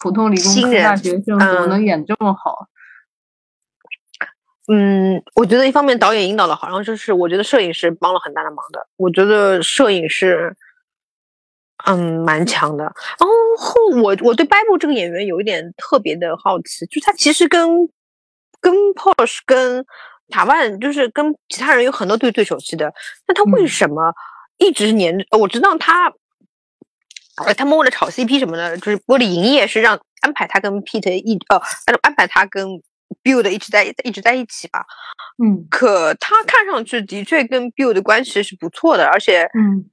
[0.00, 2.66] 普通理工科大学生，怎么能演这么好？
[4.72, 8.86] 嗯，我觉得一方面导演引导的好，然后就是我觉得摄影师帮了很大的忙的。
[8.96, 10.56] 我觉得摄影是，
[11.86, 12.84] 嗯，蛮强的。
[12.84, 13.28] 然
[13.58, 17.88] 后我我对 Bible 这个演员有一点特别的好奇，就他其实跟
[18.60, 19.84] 跟 Porsche 跟
[20.28, 22.92] 塔万就是跟其他人有很多对对手戏的，
[23.26, 24.12] 那他为什么
[24.58, 25.24] 一直黏着？
[25.38, 26.12] 我知道他，
[27.44, 31.60] 呃，他们为了炒 CP 什么的，就是为了营业，是让安排他跟 Pete 一呃，
[32.02, 32.82] 安排他跟。
[33.22, 34.86] Build 一直在一直在一起吧，
[35.44, 39.84] 嗯，可他看上去的确跟 Build 的关系是不错的，而且，嗯，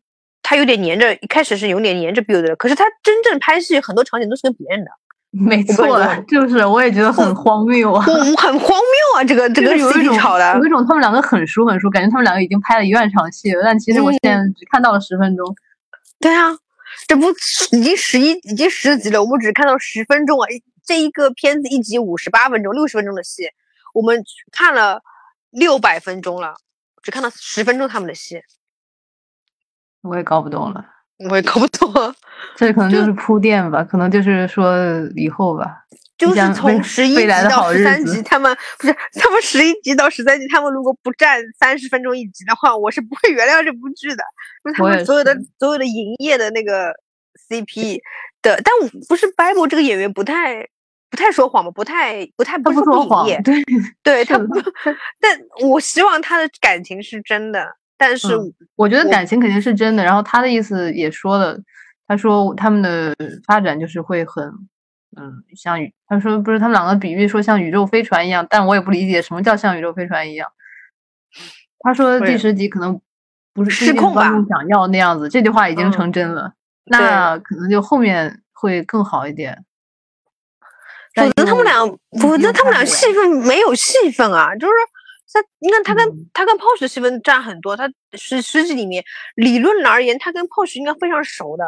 [0.50, 4.90] 他有点黏着，一开始是有点黏着 Build 的，可是他真正拍戏很多场景都是跟别人的，
[5.30, 5.86] 没错，
[6.28, 8.02] 就是我也觉得很荒谬啊，
[8.36, 15.56] 很荒谬啊，这个这个有一种的，有一种他们两个很熟很熟，感觉他们两个已经拍了一万场戏了，但其实我现在只看到了十分钟，
[16.20, 16.58] 对啊，
[17.08, 17.30] 这不
[17.74, 20.48] 已经十一已经十集了，我们只看到十分钟啊。
[20.84, 23.44] 这一个片子一集五十八分钟，六十分钟的戏，
[23.94, 25.04] 我们看了
[25.52, 26.56] 六百分钟了，
[27.04, 28.42] 只看到十分钟他们的戏，
[30.02, 30.86] 我也搞不懂了，
[31.30, 31.92] 我也搞不懂，
[32.56, 34.76] 这可能就是铺垫吧，可能就是说
[35.16, 35.84] 以后吧，
[36.18, 44.24] 就是从十一集到十三集，他们不是他们十一集到十三集，他们如果不占三十分钟一集的话，我是不会原谅这部剧的，
[44.66, 46.94] 因为他们所有的所有的营业的那个
[47.50, 48.00] CP
[48.42, 50.68] 的，但我不是 Bible 这个演员不太。
[51.12, 53.64] 不太说谎嘛，不太不太不说谎，对
[54.04, 54.46] 对，他不，
[55.20, 57.68] 但我希望他的感情是真的，
[58.00, 58.30] 但是
[58.76, 60.04] 我觉得感情肯定是真的。
[60.04, 61.60] 然后他的意思也说了，
[62.08, 63.14] 他说他们的
[63.46, 64.44] 发展就是会很，
[65.18, 70.50] 嗯，像宇，他说不是他们两个比喻说像宇宙飞船一样，但我也不理解什么叫像宇宙飞船一样。
[71.80, 73.00] 他说第十集可能
[73.54, 76.54] 不是失控吧，想要那样子，这句话已经成真了，
[76.86, 79.66] 那可能就后面会更好一点。
[81.16, 81.86] 否则他们俩，
[82.22, 84.56] 否则他们俩戏份没有戏份啊！
[84.56, 84.74] 就是
[85.32, 89.04] 他，你看他跟他跟 Porsche 的戏份占很多，他十十几里面
[89.36, 91.64] 理论而言，他跟 Porsche 应该非常熟的，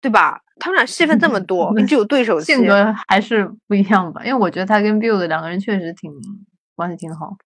[0.00, 0.40] 对吧？
[0.58, 4.24] 他们俩戏份这么 多，就有对手戏，性格还是不一样吧？
[4.24, 6.12] 因为我觉得他跟 Build 两个人确实挺
[6.74, 7.36] 关系挺好，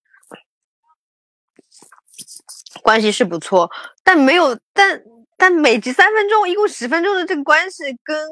[2.82, 3.70] 关系是不错，
[4.02, 5.02] 但没有，但
[5.36, 8.28] 但每集三分钟，一共十分钟的这个关系跟。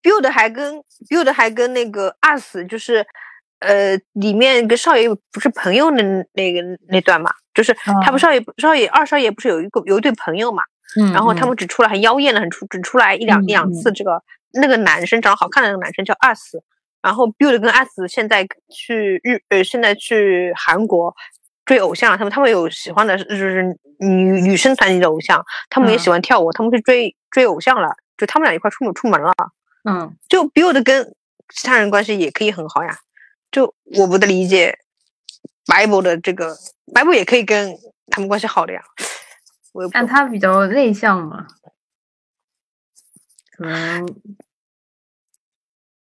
[0.00, 0.80] build 还跟
[1.10, 3.04] build 还跟那个 us 就是
[3.60, 6.02] 呃里面跟少爷不是朋友的
[6.34, 10.62] 那个那段嘛，就是他们少爷少爷二少爷不是有一个有一对朋友嘛，
[10.98, 16.56] 嗯，然后他们只出来很妖艳的很出只出来一两一两次，这个那个男生长得好看的那个男生叫 us，
[17.02, 21.14] 然后 build 跟 us 现在去日呃现在去韩国
[21.64, 29.32] 追偶像，他们他们有喜欢的就是女女生团体的偶像，他们也喜欢跳舞，他们去追追偶像了，就他们俩一块出门出门了。
[29.84, 31.14] 嗯，就 build 跟
[31.54, 32.96] 其他人关系也可以很好呀。
[33.50, 34.78] 就我不的理解
[35.66, 37.76] ，Bible 的这个 Bible 也可以跟
[38.10, 38.82] 他们关系好的呀。
[39.92, 41.46] 但他比较内向嘛，
[43.56, 44.06] 可能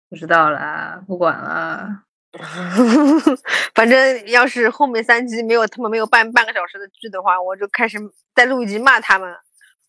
[0.10, 2.04] 不知道啦，不管了。
[3.74, 7.98] 反正要是后面三集没有他们没有半半个小时的剧的话，我就开始
[8.36, 9.36] 再录一集骂他们。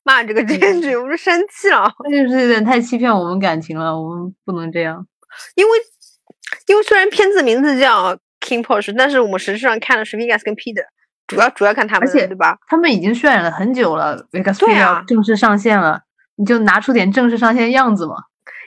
[0.03, 1.85] 骂这个编剧，我就生气了。
[2.05, 5.07] 那就是有点太欺骗我们感情了，我们不能这样。
[5.55, 5.79] 因为，
[6.71, 10.85] 因为虽然片子名字叫 King Porsche，但是我们实际上看的是 Vegas 跟 Peter，，
[11.27, 12.57] 主要主要看他们，而且对吧？
[12.69, 16.03] 他们已经渲染了很久了，Vegas P 要正式上线了，
[16.37, 18.15] 你就拿出点正式上线的样子嘛。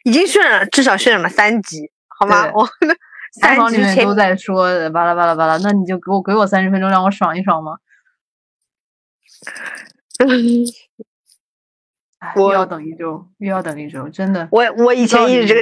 [0.03, 2.45] 已经渲染了，至少渲染了三集，好吗？
[2.53, 2.67] 我
[3.39, 7.77] 三集里面都在说巴拉巴拉巴拉，那你就给我给我三十分钟，让我爽一爽嘛。
[12.35, 14.47] 又要等一周，又要等一周，真的。
[14.51, 15.61] 我我以前一直这个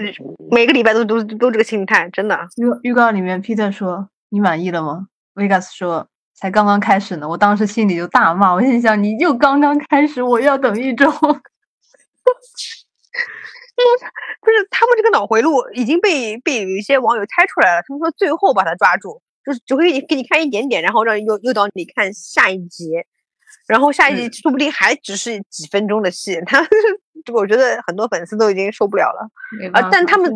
[0.52, 2.38] 每个礼拜都都都这个心态，真的。
[2.58, 11.10] 预预告里面，Peter 说：“你满意了吗？”Vegas 说：“才刚刚开始呢。”我当时心里就大骂，我心想：“你就刚刚开始，我要等一周。
[14.42, 17.82] ”不是他们这个脑回路已经被被有一些网友猜出来了。
[17.88, 22.92] 他们说最后把他抓住，就是只会给你给你看一点点，然后让诱诱导你看下一集。
[23.68, 26.62] 然后下一季说不定还只是几分钟的戏，他
[27.24, 29.30] 这个我觉得很多粉丝都已经受不了了
[29.74, 29.90] 啊！
[29.92, 30.32] 但他们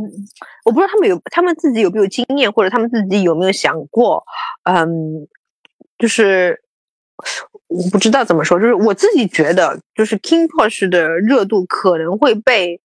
[0.63, 4.23] 我不知道他们有他们自己有没有经验，或者他们自己有没有想过，
[4.63, 5.27] 嗯，
[5.97, 6.61] 就是
[7.67, 12.79] 我不知道怎么说，就是我自己觉得，就是 King Porsche 的热度可能会被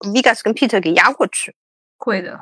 [0.00, 1.54] Vegas 跟 Peter 给压过去，
[1.96, 2.40] 会的，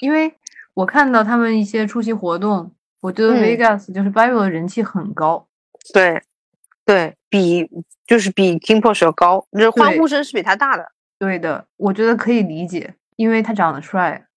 [0.00, 0.34] 因为
[0.74, 5.48] 我看到他们一些出席活动，我觉得 Vegas 就是 Bible 的人气很高。
[5.92, 6.22] 对，
[6.84, 7.68] 对比
[8.06, 10.92] 就是比 King Porsche 要高，就是欢呼声是比他大的。
[11.18, 14.28] 对的，我觉得可以理解，因为他长得帅。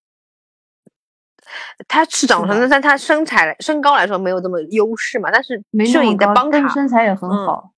[1.88, 7.72] 他是长得，但他身材身高来说没有这么优势嘛，但是摄影在帮他，身材也很好，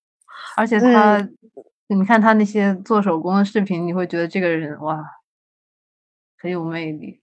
[0.56, 1.28] 而且他，
[1.88, 5.04] 你看他那些做手工的视频，你会觉得这个人哇，
[6.38, 7.20] 很有魅力。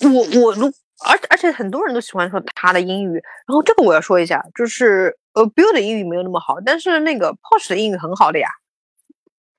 [0.00, 0.72] 我我如。
[1.06, 3.14] 而而且很多人都喜欢说他的英语，
[3.46, 8.48] 然后这个我要说一下，就是呃，Bill 的英语没有那么好，但是那个 Porsche 的英语很好的呀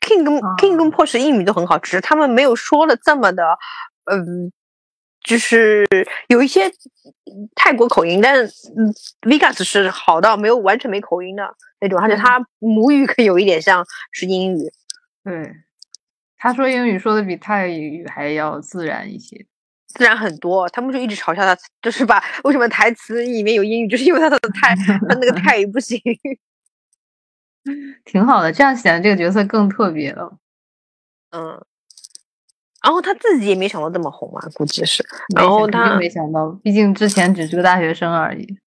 [0.02, 3.58] ，King 跟 King 跟 Porsche 英语都很好，只是他们没有说的这么的，
[4.06, 4.52] 嗯，
[5.24, 5.88] 就是
[6.28, 6.72] 有一些
[7.56, 8.54] 泰国口音，但是
[9.22, 11.44] Vegas 是好到没有完全没口音的
[11.80, 14.72] 那种，而且他母语可有一点像是英语，
[15.24, 15.56] 对，
[16.38, 19.48] 他说英语说的比泰语还要自然一些。
[19.96, 26.00] 自然很多，他们就一直嘲笑他，就是把为什么台词里面有英语，就是因为他的泰，他那个 泰语不行。
[28.06, 30.38] 挺好的，这样显得这个角色更特别了。
[31.30, 31.64] 嗯，
[32.84, 35.06] 然后他自己也没想到这么红嘛，估计是。
[35.36, 38.58] 然后他没想到，毕竟之前只是个大学生而已。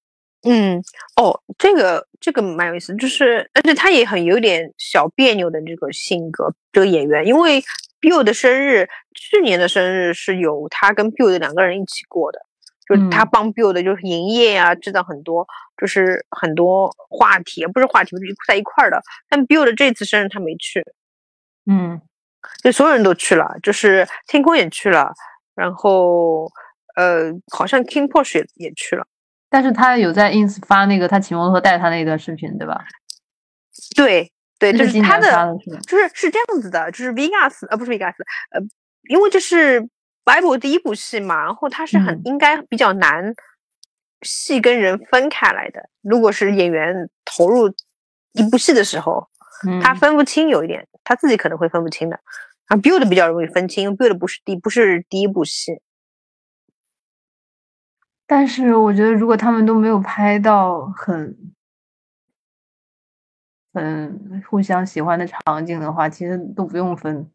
[0.44, 0.82] 嗯，
[1.16, 7.62] 哦，这个这个蛮有意思，就是而且他也很有点小别扭的这个性格，这个演员，因为。
[8.04, 12.38] Bill 的生日，去年的生日是有他跟 Bill 的两个人一起过的，
[12.86, 19.00] 就是他帮 Bill 的就是营业啊，制造很多就是很多话题，不是话题，不是在一块儿的。
[19.30, 20.84] 但 Bill 的这次生日他没去，
[21.64, 21.98] 嗯，
[22.62, 25.14] 就所有人都去了，就是天空也去了，
[25.54, 26.52] 然后
[26.96, 29.06] 呃，好像 King Porsche 也也去了，
[29.54, 32.84] 但是他有在 ins 发那个他骑摩托带他那段视频，对吧？
[33.94, 34.32] 对。
[34.56, 35.54] 对，就是他的，
[35.86, 38.14] 就是是这样子的，就是 Vegas，呃，不是 Vegas，
[38.50, 38.60] 呃，
[39.10, 39.82] 因为这是
[40.24, 43.34] Bible 第一部戏嘛，然后他是很应该比较难
[44.22, 45.90] 戏跟人分开来的。
[46.02, 47.68] 如果是演员投入
[48.32, 49.28] 一部戏的时候，
[49.82, 52.18] 他分不清有一点，他自己可能会分不清的。
[52.66, 55.72] 啊，Build 比较容易分清，Build 不是第不是第一部戏。
[58.26, 61.36] 但是我觉得，如果他们都没有拍到很。
[63.76, 67.28] 嗯，互相喜欢的场景的话，其实都不用分。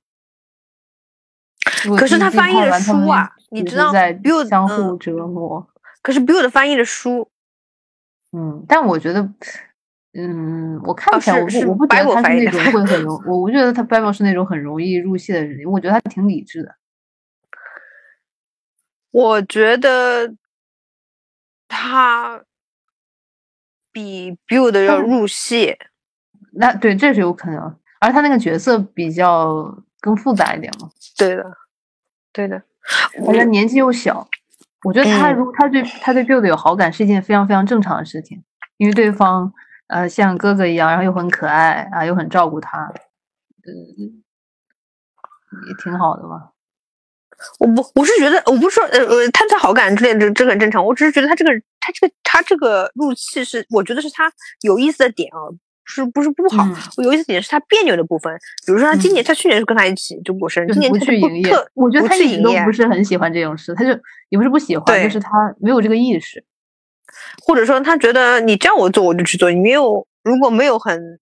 [1.97, 5.67] 可是他翻译的书啊，你知道，build 相互折磨。
[6.01, 7.29] 可是 build 翻译的书，
[8.31, 9.21] 嗯，但我觉得，
[10.13, 16.73] 嗯，我看起来我不我不觉得他是那种会很容， 我我觉得他 Bible 是那种很容易入戏的人，我觉得他挺理智的。
[19.11, 20.33] 我觉得
[21.69, 22.43] 他
[23.93, 25.77] 比 build 要入戏。
[26.51, 30.89] 那对，这是有可能，而他那个角色比较更复杂一点嘛。
[31.15, 31.45] 对的，
[32.33, 32.61] 对的，
[33.27, 34.27] 而且年纪又小，
[34.83, 38.43] 我觉得他如果他对他对 Build 有好感是一件非常非常正常的事情，
[38.77, 39.53] 因为对方
[39.87, 42.91] 呃像哥哥一样，然后又很可爱啊，又很照顾他，
[43.67, 44.23] 嗯，
[45.67, 46.51] 也挺好的嘛。
[47.59, 50.85] 我不，我是觉得，我不是说呃呃，他的好感之类的，这这很正常。
[50.85, 54.31] 我只是觉得他这个他这个他这个入戏是，我觉得是他
[54.61, 55.39] 有意思的点啊。
[55.91, 56.63] 是不是不好？
[56.97, 58.31] 我有意思点是他别扭的部分，
[58.63, 61.51] 比如说他今年，他去年是跟他一起就过生日，今年他去营业。
[61.73, 63.89] 我觉得他一直都不是很喜欢这种事，他就
[64.29, 66.45] 也不是不喜欢，就是他没有这个意识，
[67.43, 71.19] 或者说他觉得你叫我做我就去做，你没有如果没有很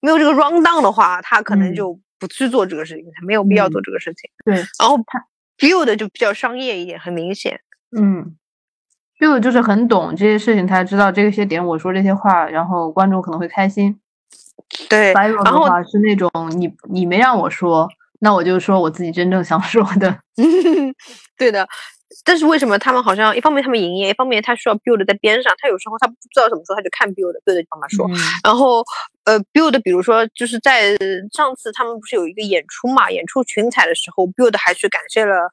[0.00, 4.30] 没有这个 round down 的话，他可能就不去做这个事情，他没有必要做这个事情。
[4.44, 5.24] 对，然后他
[5.58, 7.60] build 就比较商业一点，很明显。
[7.96, 8.36] 嗯。
[9.18, 13.98] ，build 就是很懂这些事情，他知道这些点，我说这些话，然后观众可能会开心。
[14.88, 17.88] 对，然后是那种你你没让我说，
[18.20, 20.18] 那我就说我自己真正想说的。
[21.38, 21.66] 对的，
[22.24, 28.08] 但是为什么他们好像一方面他们营业，一方面他需要 build 在边上，他有时候他不知道怎么说，他就看 build，build 就帮他说。
[28.42, 28.84] 然后
[29.24, 30.96] 呃，build 比如说就是在
[31.32, 35.52] 上次他们不是有一个演出嘛，演出群彩的时候，build 还去感谢了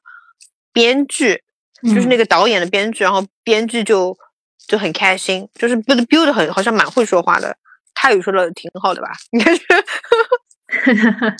[0.72, 1.42] 编剧。
[1.82, 4.16] 就是那个导演的编剧，然后编剧就
[4.66, 7.54] 就很开心，就是 build build 很好像蛮会说话的，
[7.94, 9.08] 泰语说的挺好的吧？
[9.32, 9.62] 应该是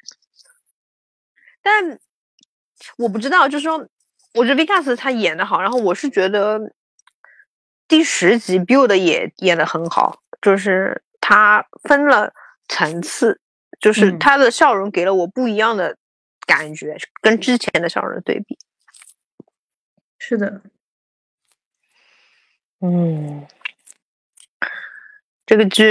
[1.62, 1.98] 但
[2.96, 3.86] 我不知道，就是说，
[4.34, 6.60] 我觉得 Vikas 他演的好，然后我是觉得
[7.88, 12.32] 第十集 build 也演的很好，就是他分了
[12.68, 13.40] 层次，
[13.80, 15.96] 就是他的笑容给了我不一样的
[16.46, 18.58] 感觉，跟之前的笑容对比。
[20.18, 20.62] 是的，
[22.80, 23.46] 嗯，
[25.46, 25.86] 这个剧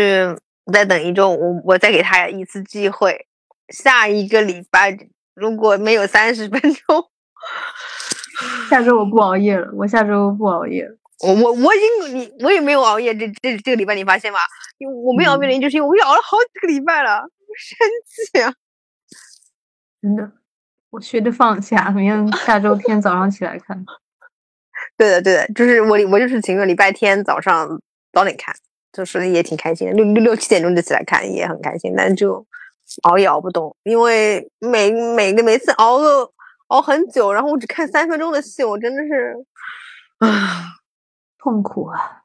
[0.71, 3.27] 再等一周，我我再给他一次机会，
[3.69, 4.97] 下一个礼拜
[5.33, 7.09] 如果没有三十分钟，
[8.69, 10.87] 下周我不熬夜了，我下周不熬夜。
[11.19, 14.39] 我我我已经你我也没有熬夜，这这这个礼拜你发现吗？
[14.77, 17.21] 因为我没有熬夜的原因就是因为我熬了好几个礼拜了，
[17.57, 18.53] 生气啊！
[19.99, 20.31] 真的，
[20.91, 23.83] 我学着放下，明天下周天早上起来看。
[24.95, 27.81] 对的对的，就是我我就是情愿礼拜天早上
[28.13, 28.53] 早点看，
[28.93, 32.45] 就是也挺开心的，六六六七点钟就起来看也很开心，但就
[33.01, 36.31] 熬也熬不动，因为每每个每次熬个
[36.67, 39.45] 熬很久，然后我只看三分钟的戏，我真的是
[40.19, 40.73] 啊。
[41.39, 42.23] 痛苦啊，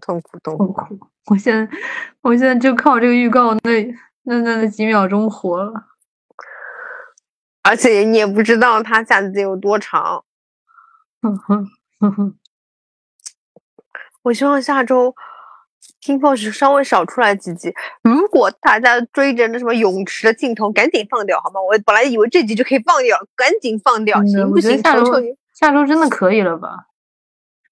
[0.00, 0.98] 痛苦痛苦！
[1.26, 1.76] 我现在
[2.22, 3.60] 我现在就靠这个预告那
[4.22, 5.88] 那那那几秒钟活了，
[7.62, 10.24] 而且你也不知道它下集有多长。
[11.22, 11.68] 哼哼
[12.00, 12.38] 哼哼，
[14.22, 15.14] 我希望下周
[16.04, 17.72] King Boss 稍微少出来几集。
[18.02, 21.60] 如果大家追着那什么泳池的镜头，赶紧放掉好吗？
[21.62, 24.76] 我本来以为这集就可以放掉，赶紧放掉，行不行？
[24.82, 25.04] 下周
[25.54, 26.88] 下周真的可以了吧？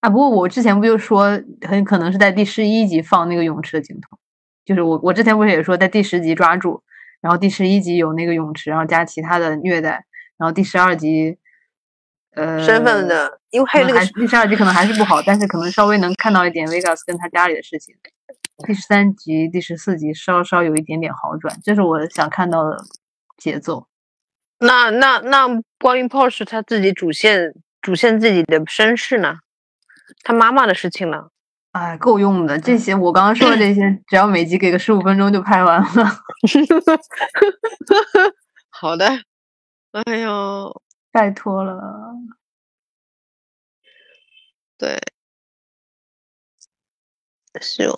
[0.00, 4.16] 啊，不过我之前不就说很可能是在第十一集放那个泳池的镜头，
[4.64, 6.82] 就是我我之前不是也说在第十集抓住，
[7.20, 10.06] 然后第十一集有那个泳池，然后加其他的虐待，
[10.38, 11.41] 然后第十二集，呃，
[12.34, 17.94] 身份的，因为还有那个第十二集可能还是不好，但是可能稍微能看到一点 Vegas 跟他家里的事情。
[18.66, 22.76] 第十三集、第十四集稍稍有一点点好转，这是我想看到的
[23.36, 23.86] 节奏。
[24.58, 29.38] 那那那关于 Porsche 他自己主线主线自己的身世呢？
[30.22, 31.24] 他妈妈的事情呢？
[31.72, 32.58] 哎，够用的。
[32.58, 35.88] 这些我刚刚说的这些，只要每集给个十五分钟就拍完了。
[38.70, 39.08] 好的。
[40.06, 40.82] 哎呦，
[41.12, 42.14] 拜托了。
[44.78, 44.98] 对，
[47.60, 47.94] 是哦。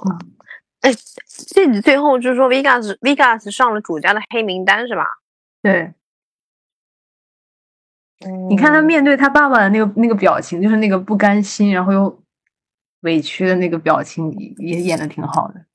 [0.81, 0.91] 哎，
[1.27, 5.07] 这集最后就是说，Vegas Vegas 上了主家的黑名单是吧？
[5.63, 5.95] 对。
[8.49, 12.23] 你看他面对他爸爸的那个那个表情，就是那个不甘心，然后又
[13.01, 15.67] 委屈的那个表情，也演的挺好的。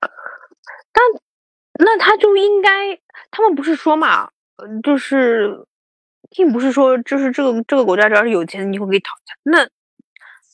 [0.00, 1.04] 但
[1.84, 2.98] 那他就应该，
[3.30, 4.30] 他们不是说嘛，
[4.82, 5.66] 就是
[6.30, 9.10] 并不是说，就是这个这个国家只要是有钱，你会可以讨
[9.42, 9.68] 那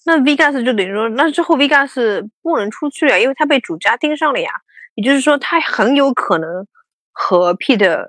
[0.04, 4.50] 那 Vegas 就等于说，那之后 Vegas 不能出去了，因为他被主家盯上了呀。
[4.94, 6.66] 也就是说，他很有可能
[7.12, 8.08] 和 Pete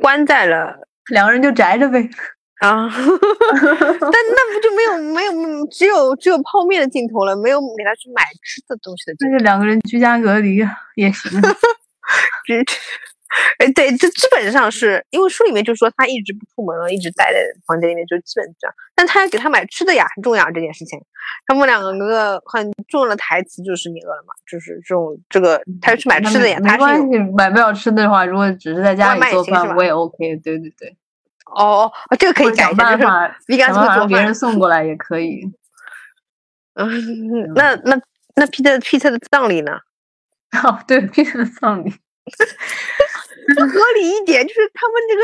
[0.00, 0.76] 关在了，
[1.12, 2.10] 两个人就宅着呗。
[2.58, 9.14] 啊， 但那不就没有没有只有只有泡面的镜头了，没有给他去买吃的东西的。
[9.20, 10.56] 那就两个人居家隔离
[10.96, 11.30] 也行。
[13.58, 18.74] 哎，对，这基本上是因为书里面就说他一直不出门了，一直待在房间里面，就基本这样。
[18.94, 20.98] 但他要给他买吃的呀，很重要这件事情。
[21.46, 24.32] 他们两个很重要的台词就是你饿了吗？
[24.50, 26.58] 就是这种这个，他要去买吃的呀。
[26.60, 30.36] 没关系，买不了吃的话，如果只是在家里做饭，我也 OK。
[30.36, 30.96] 对对对。
[31.54, 35.40] 哦，这个可以改一下，就是你给他做别人送过来也可以。
[36.74, 36.86] 嗯，
[37.56, 37.98] 那那
[38.36, 39.72] 那 Peter Peter 的葬礼呢？
[40.62, 41.90] 哦，对，Peter 的葬礼，
[43.54, 45.22] 合理一点，就是他们这个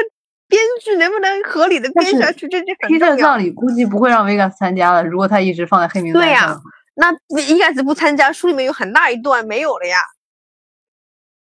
[0.48, 2.48] 编剧能不能合理的编下去？
[2.48, 5.04] 这这 Peter 葬礼估计不会让 Vegas 参加了。
[5.04, 6.60] 如果他一直放在黑名单上，对呀，
[6.94, 9.98] 那 Vegas 不参加，书里面有很大一段没有了呀。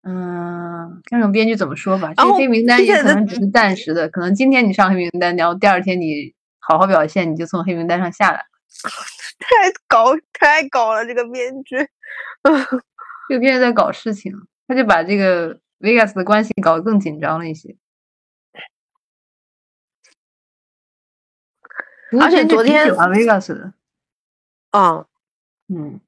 [0.06, 2.14] 嗯，看看编剧怎么说吧。
[2.16, 8.46] 这黑名单也可能只是暂时的，可能今天你上黑名单，然后第二天你好好表现，你就从黑名单上下来。
[9.40, 11.78] 太搞太搞了，这个编剧，
[13.30, 14.34] 这个编剧在搞事情，
[14.68, 17.76] 他就把这个 Vegas 的关系搞得更紧张了一些。
[22.20, 23.74] 而且昨天喜欢 Vegas 的，
[24.72, 25.06] 嗯
[25.68, 26.00] 嗯。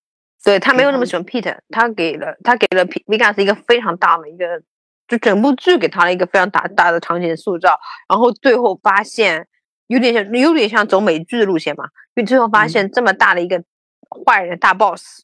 [0.43, 4.61] 对他没有那么喜欢 Pete，他给了他给了 Vegas 一个非常大的一个，
[5.07, 9.47] 就整部剧给他了一个非常大大的场景塑造，然后最后发现
[9.87, 13.63] 有点像有点像走美剧的路线嘛，因为最后发现这么大的一个
[14.23, 15.23] 坏人大 boss，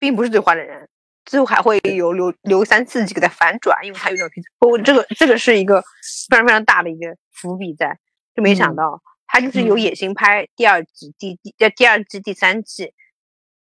[0.00, 0.88] 并不是最坏的人，
[1.24, 5.82] 最后还会有留留三四集给他反转，因为它有点 Pete，哦，这个这个是一个
[6.28, 7.98] 非常非常大的一个伏笔在，
[8.34, 12.92] 就没想到他就是有野心拍第二季第第第二季第三季，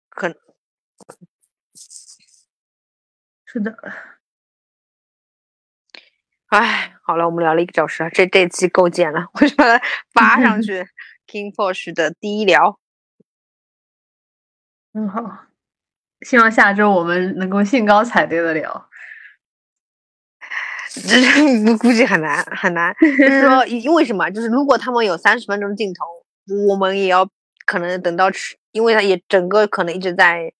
[0.09, 0.36] 可能。
[3.44, 3.74] 是的，
[6.48, 10.86] 哎，好了，我们聊了一个小时，这这期够剪了，我就把它发上 去。
[11.26, 12.78] King Porsche 的第一聊。
[14.94, 15.46] 很好，
[16.23, 18.89] 希望下周我们能够兴高采烈的聊。
[21.07, 21.21] 这
[21.64, 24.31] 估估计很难很难，就是说， 因为什么？
[24.31, 26.05] 就是如果他们有三十分钟镜头，
[26.69, 27.29] 我们也要
[27.67, 30.53] 可能等到吃，因为他也整个可能一直在，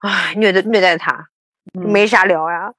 [0.00, 1.28] 唉，虐待虐待他，
[1.72, 2.74] 没啥聊呀。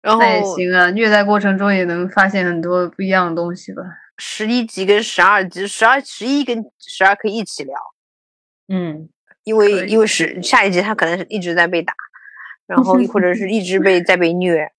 [0.00, 3.82] 然后也行啊，虐待过程中也能发现很多不一样的东西吧。
[4.16, 7.76] 十一集跟十二集，十二十一跟十二可以一起聊。
[8.68, 9.10] 嗯，
[9.44, 11.94] 因为因为是下一集他可能是一直在被打，
[12.66, 14.70] 然后 或者是一直被在被虐。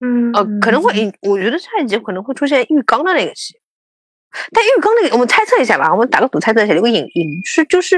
[0.00, 3.54] 嗯，呃，可能会，我觉得下一集可能会出现浴缸的那个戏，
[4.52, 7.96] 但浴缸那个，我们猜测一下吧，我们打个赌，猜测一下，有个隐隐是就是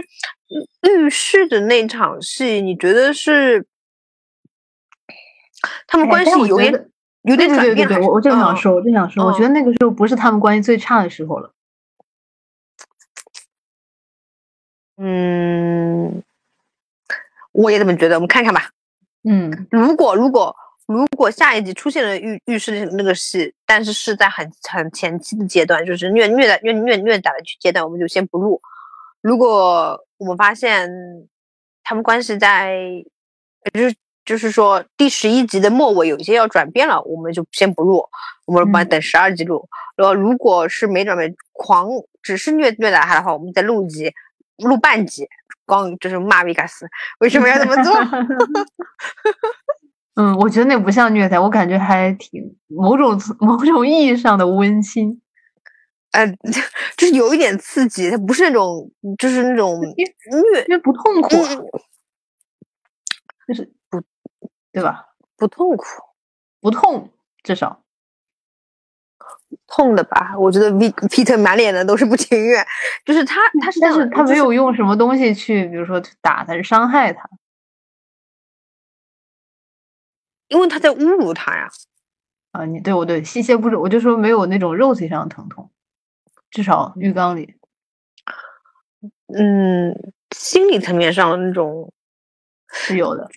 [0.83, 3.67] 浴室的那场戏，你觉得是
[5.89, 6.89] 他们关系有点
[7.23, 7.75] 有点转变？
[7.75, 11.51] 对对对，我正想说，我正想说，我觉得那个时候不是他们关系最差的时候了。
[14.97, 16.23] 嗯，
[17.53, 18.71] 我也这么觉得，我们看看吧。
[19.29, 20.55] 嗯，如果如果。
[20.89, 28.63] 如果下一集出现了浴浴室那个戏，但是是在很很前期的阶段，就是虐虐待虐虐虐打的阶段，我们就先不录。
[29.21, 30.89] 如果我们发现
[31.83, 32.79] 他们关系在，
[33.75, 38.09] 就是就是说第十一集的末尾有一些要转变了，我们就先不录，
[38.45, 39.69] 我们把等十二集录。
[39.97, 41.89] 然后如果是没转变，狂
[42.23, 44.15] 只是虐虐打他的话，我们再录一集，
[44.59, 45.27] 录半集，
[45.65, 46.87] 光就是骂维加斯
[47.21, 47.93] 为什么要这么做。
[50.17, 55.21] 嗯，我觉得那不像虐待，我感觉还挺某种 某种意义上的温馨，
[56.13, 56.27] 呃，
[56.97, 60.05] 就是有一点刺激，它不是那种就是那种虐，
[60.69, 61.29] 因为不痛苦，
[63.47, 64.03] 就是不，
[64.73, 65.05] 对吧？
[65.37, 65.85] 不痛苦，
[66.63, 67.83] 不痛，至少
[69.67, 70.35] 痛的吧？
[70.39, 72.65] 我觉得 V Peter 满脸的都是不情愿，
[73.05, 77.29] 就是他他是但是他没有用什么东西去，比如说打他，是伤害他。
[80.49, 81.69] 因为他在侮辱他呀，
[82.53, 85.71] 啊，你对我对细节不是，我就说没有那种肉体上的疼痛，
[86.51, 87.57] 至少浴缸里，
[89.27, 91.93] 嗯，心理层面上的那种
[92.69, 93.29] 是有的，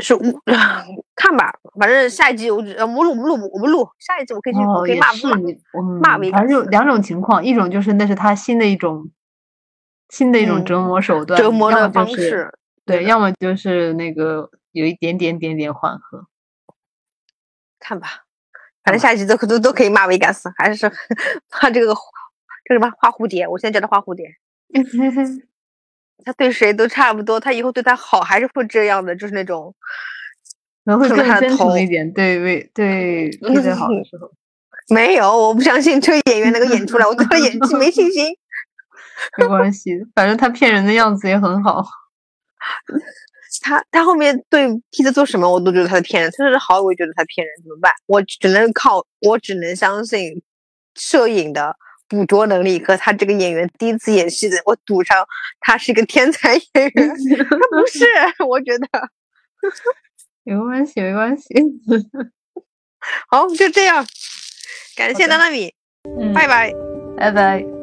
[0.00, 0.40] 是污，
[1.16, 5.12] 看吧，反正下一集我呃，不录不录我不录，下一集我可以去，我可以骂
[6.00, 9.10] 骂骂，反正有两种情况，一种就是那是他新的一种
[10.08, 12.52] 新的一种折磨手段，折磨的方式，
[12.84, 16.26] 对，要么就是那个有一点点点点缓和。
[17.80, 18.24] 看吧，
[18.84, 20.90] 反正下一集都都都可以骂维加斯，还是
[21.62, 21.94] 骂这个
[22.64, 23.48] 这什么花蝴蝶？
[23.48, 24.26] 我现在叫他花蝴蝶。
[26.24, 29.74] 他对谁都差不多，他以后对他好还是会这样的，就是那种，
[30.84, 32.12] 可能会更真诚一点。
[32.12, 34.30] 对为对 对他好的时候，
[34.94, 38.28] 没有，我不相信这个演员能够演出来，我对他演技没信心。
[39.36, 41.84] 没关系，反正他骗人的样子也很好。
[43.62, 46.30] 他他后面对 P 的做什么，我都觉得他在骗人。
[46.36, 47.92] 他说是好，我也觉得他骗人，怎么办？
[48.06, 50.42] 我只能靠，我只能相信
[50.94, 51.74] 摄影的
[52.08, 55.26] 捕捉能力和他这个演员第一次演戏的，我赌上
[55.60, 56.62] 他是一个天才演
[56.94, 57.08] 员。
[57.38, 58.06] 他不是，
[58.46, 58.88] 我觉得
[60.44, 61.44] 没关系，没关系。
[63.30, 64.04] 好，就这样，
[64.96, 65.72] 感谢娜娜米，
[66.34, 66.72] 拜拜，
[67.16, 67.77] 拜拜。